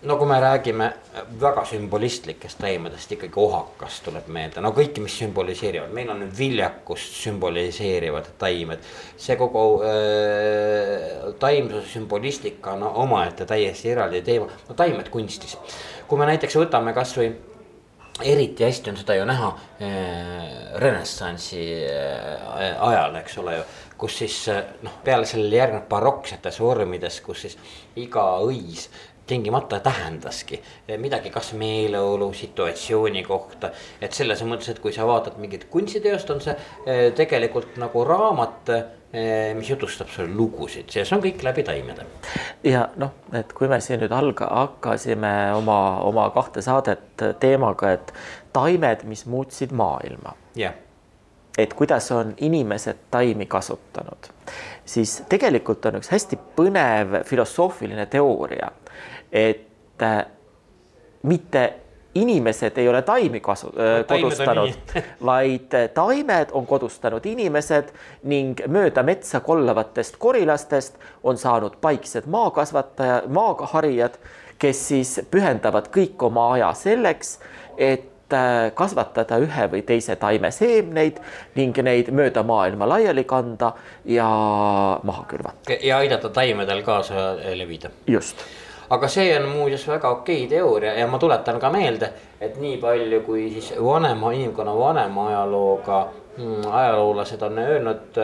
[0.02, 0.92] no kui me räägime
[1.40, 8.32] väga sümbolistlikest taimedest, ikkagi ohakas tuleb meelde, no kõik, mis sümboliseerivad, meil on viljakust sümboliseerivad
[8.38, 8.82] taimed.
[9.16, 15.56] see kogu äh, taimsuse sümbolistika on no, omaette täiesti eraldi teema, no taimed kunstis.
[16.08, 17.30] kui me näiteks võtame kasvõi
[18.22, 23.70] eriti hästi on seda ju näha äh, renessansi äh, ajal, eks ole ju
[24.02, 24.36] kus siis
[24.82, 27.58] noh, peale sellele järgneb baroksetes vormides, kus siis
[28.02, 28.88] iga õis
[29.26, 30.62] tingimata tähendaski
[30.98, 33.70] midagi, kas meeleolu, situatsiooni kohta.
[34.00, 36.56] et selles mõttes, et kui sa vaatad mingit kunstiteost, on see
[36.86, 38.72] eh, tegelikult nagu raamat,
[39.12, 42.06] eh, mis jutustab sulle lugusid ja see on kõik läbi taimede.
[42.64, 48.14] ja noh, et kui me siin nüüd alga-, hakkasime oma, oma kahte saadet teemaga, et
[48.52, 50.36] taimed, mis muutsid maailma.
[50.56, 50.74] jah
[51.58, 54.30] et kuidas on inimesed taimi kasutanud,
[54.88, 58.70] siis tegelikult on üks hästi põnev filosoofiline teooria
[59.32, 60.24] et äh,
[61.22, 61.74] mitte
[62.14, 64.72] inimesed ei ole taimi kasu äh,, kodustanud,
[65.24, 67.92] vaid äh, taimed on kodustanud inimesed
[68.28, 74.18] ning mööda metsa kollavatest korilastest on saanud paiksed maakasvataja, maaharijad,
[74.58, 77.38] kes siis pühendavad kõik oma aja selleks,
[77.78, 78.08] et
[78.74, 81.18] kasvatada ühe või teise taime seemneid
[81.56, 83.74] ning neid mööda maailma laiali kanda
[84.08, 84.28] ja
[85.04, 85.76] maha külvata.
[85.82, 87.90] ja aidata taimedel kaasa levida.
[88.06, 88.40] just
[88.92, 93.22] aga see on muuseas väga okei teooria ja ma tuletan ka meelde, et nii palju,
[93.24, 96.00] kui siis vanema inimkonna vanema ajalooga
[96.36, 98.20] mm, ajaloolased on öelnud.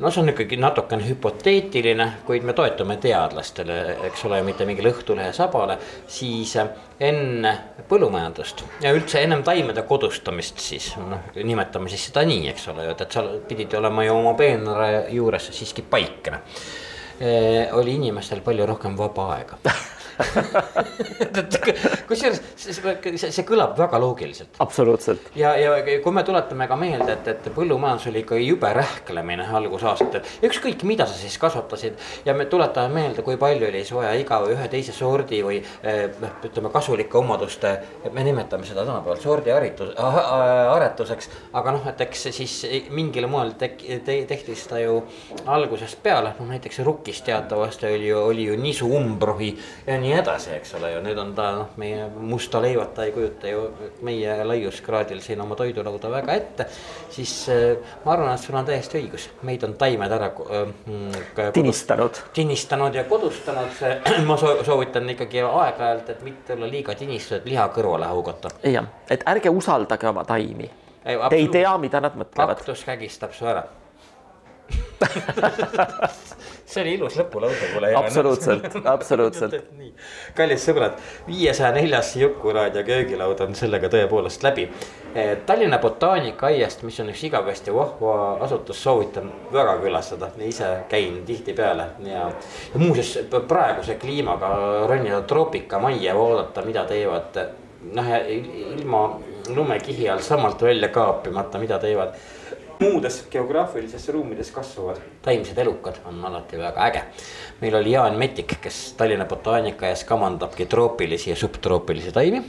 [0.00, 3.78] no see on ikkagi natukene hüpoteetiline, kuid me toetume teadlastele,
[4.10, 6.56] eks ole, mitte mingile Õhtulehe sabale, siis
[7.00, 7.56] enne
[7.88, 13.10] põllumajandust ja üldse ennem taimede kodustamist siis noh, nimetame siis seda nii, eks ole, et
[13.10, 16.42] seal pidid olema ju oma peenra juures siiski paikne
[17.72, 19.58] oli inimestel palju rohkem vaba aega
[22.08, 24.56] kusjuures see, see, see kõlab väga loogiliselt.
[24.62, 25.30] absoluutselt.
[25.38, 30.26] ja, ja kui me tuletame ka meelde, et, et põllumajandus oli ikka jube rähklemine algusaastatel.
[30.48, 34.40] ükskõik, mida sa siis kasvatasid ja me tuletame meelde, kui palju oli siis vaja iga
[34.52, 35.60] ühe teise sordi või
[36.22, 37.74] noh, ütleme kasulike omaduste.
[38.12, 42.58] me nimetame seda tänapäeval sordiaritus, aretuseks, aga noh, et eks siis
[42.90, 45.00] mingil moel tek, te, tehti seda ju
[45.46, 49.52] algusest peale, noh näiteks rukkis teatavasti oli ju, oli ju nisu umbrohi
[49.86, 53.50] ja nii edasi, eks ole ju, nüüd on ta noh, meie musta leivata ei kujuta
[53.50, 53.64] ju
[54.06, 56.66] meie laiuskraadil siin oma toidulauda väga ette.
[57.10, 61.52] siis äh, ma arvan, et sul on täiesti õigus, meid on taimed ära äh,.
[61.52, 62.22] tinistanud.
[62.32, 63.82] tinistanud ja kodustanud,
[64.28, 68.54] ma soovitan ikkagi aeg-ajalt, et mitte olla liiga tinistatud, liha kõrvale haugata.
[68.66, 70.70] jah, et ärge usaldage oma taimi.
[71.02, 72.60] Te ei tea, mida nad mõtlevad.
[72.60, 73.64] kaktus kägistab su ära
[76.72, 77.92] see oli ilus lõpulause, kuule.
[77.98, 79.56] absoluutselt, absoluutselt.
[80.36, 84.68] kallid sõbrad, viiesaja neljas Juku-raadio köögilaud on sellega tõepoolest läbi.
[85.14, 88.14] Eh, Tallinna botaanikaaiast, mis on üks igavesti vahva
[88.44, 92.28] asutus, soovitan väga külastada, ise käin tihtipeale ja.
[92.72, 93.18] ja muuseas
[93.48, 94.52] praeguse kliimaga
[94.88, 97.42] ronida troopikamajja, vaadata, mida teevad
[97.92, 98.14] noh,
[98.78, 99.02] ilma
[99.48, 102.16] lumekihi all samalt välja kaapimata, mida teevad
[102.82, 107.02] muudes geograafilistes ruumides kasvavad taimsed elukad on alati väga äge.
[107.60, 112.42] meil oli Jaan Metik, kes Tallinna botaanikaaias kamandabki troopilisi ja subtroopilisi taimi.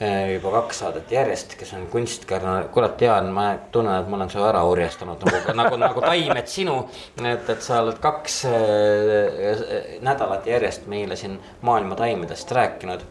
[0.00, 4.30] eh, juba kaks saadet järjest, kes on kunstkarna, kurat Jaan, ma tunnen, et ma olen
[4.30, 6.78] su ära orjastanud nagu, nagu, nagu taimed sinu.
[7.24, 9.64] et, et sa oled kaks äh,
[10.00, 13.02] nädalat järjest meile siin maailma taimedest rääkinud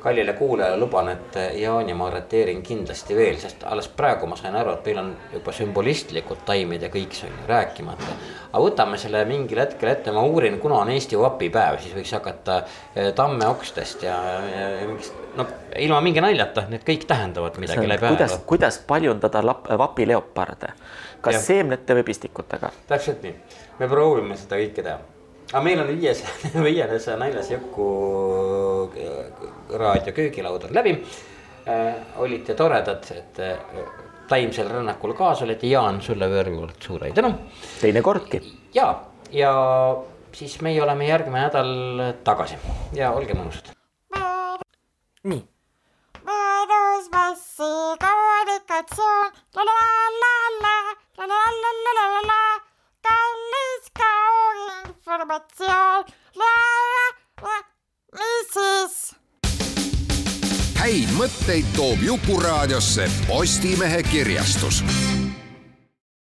[0.00, 4.76] kallile kuulajale luban, et Jaani ma arreteerin kindlasti veel, sest alles praegu ma sain aru,
[4.76, 8.14] et meil on juba sümbolistlikud taimed ja kõik see on ju rääkimata.
[8.52, 12.60] aga võtame selle mingil hetkel ette, ma uurin, kuna on Eesti vapipäev, siis võiks hakata
[12.94, 18.06] eh, tammeokstest ja, ja, ja mingist, no ilma mingi naljata, need kõik tähendavad midagi läbi
[18.06, 18.48] kuidas, ajaloo.
[18.54, 20.72] kuidas paljundada lap, vapileoparde,
[21.20, 21.46] kas Jah.
[21.50, 22.72] seemnete või pistikutega?
[22.86, 23.38] täpselt nii,
[23.82, 25.17] me proovime seda kõike teha
[25.52, 26.22] aga meil on viies,
[26.68, 27.88] viienes naljas Juku
[29.78, 30.94] raadio köögilaud on läbi
[31.68, 31.94] äh,.
[32.16, 33.58] olite toredad, et äh,
[34.28, 37.32] taimsel rännakul kaasa olite, Jaan, sulle veel kord suur tänu.
[37.80, 38.42] teinekordki.
[38.74, 39.52] ja, ja
[40.32, 41.74] siis meie oleme järgmine nädal
[42.24, 42.56] tagasi
[42.94, 43.72] ja olge mõnusad.
[45.24, 45.44] nii
[46.28, 47.72] mõnus massi
[48.04, 49.84] kommunikatsioon, la la
[50.22, 50.34] la
[50.64, 50.76] la
[51.18, 52.67] la la la la la la la
[53.08, 53.90] kallis
[56.38, 56.52] la
[57.44, 57.56] la,
[58.18, 58.98] mis siis?
[60.78, 64.82] häid mõtteid toob Jukuraadiosse Postimehe kirjastus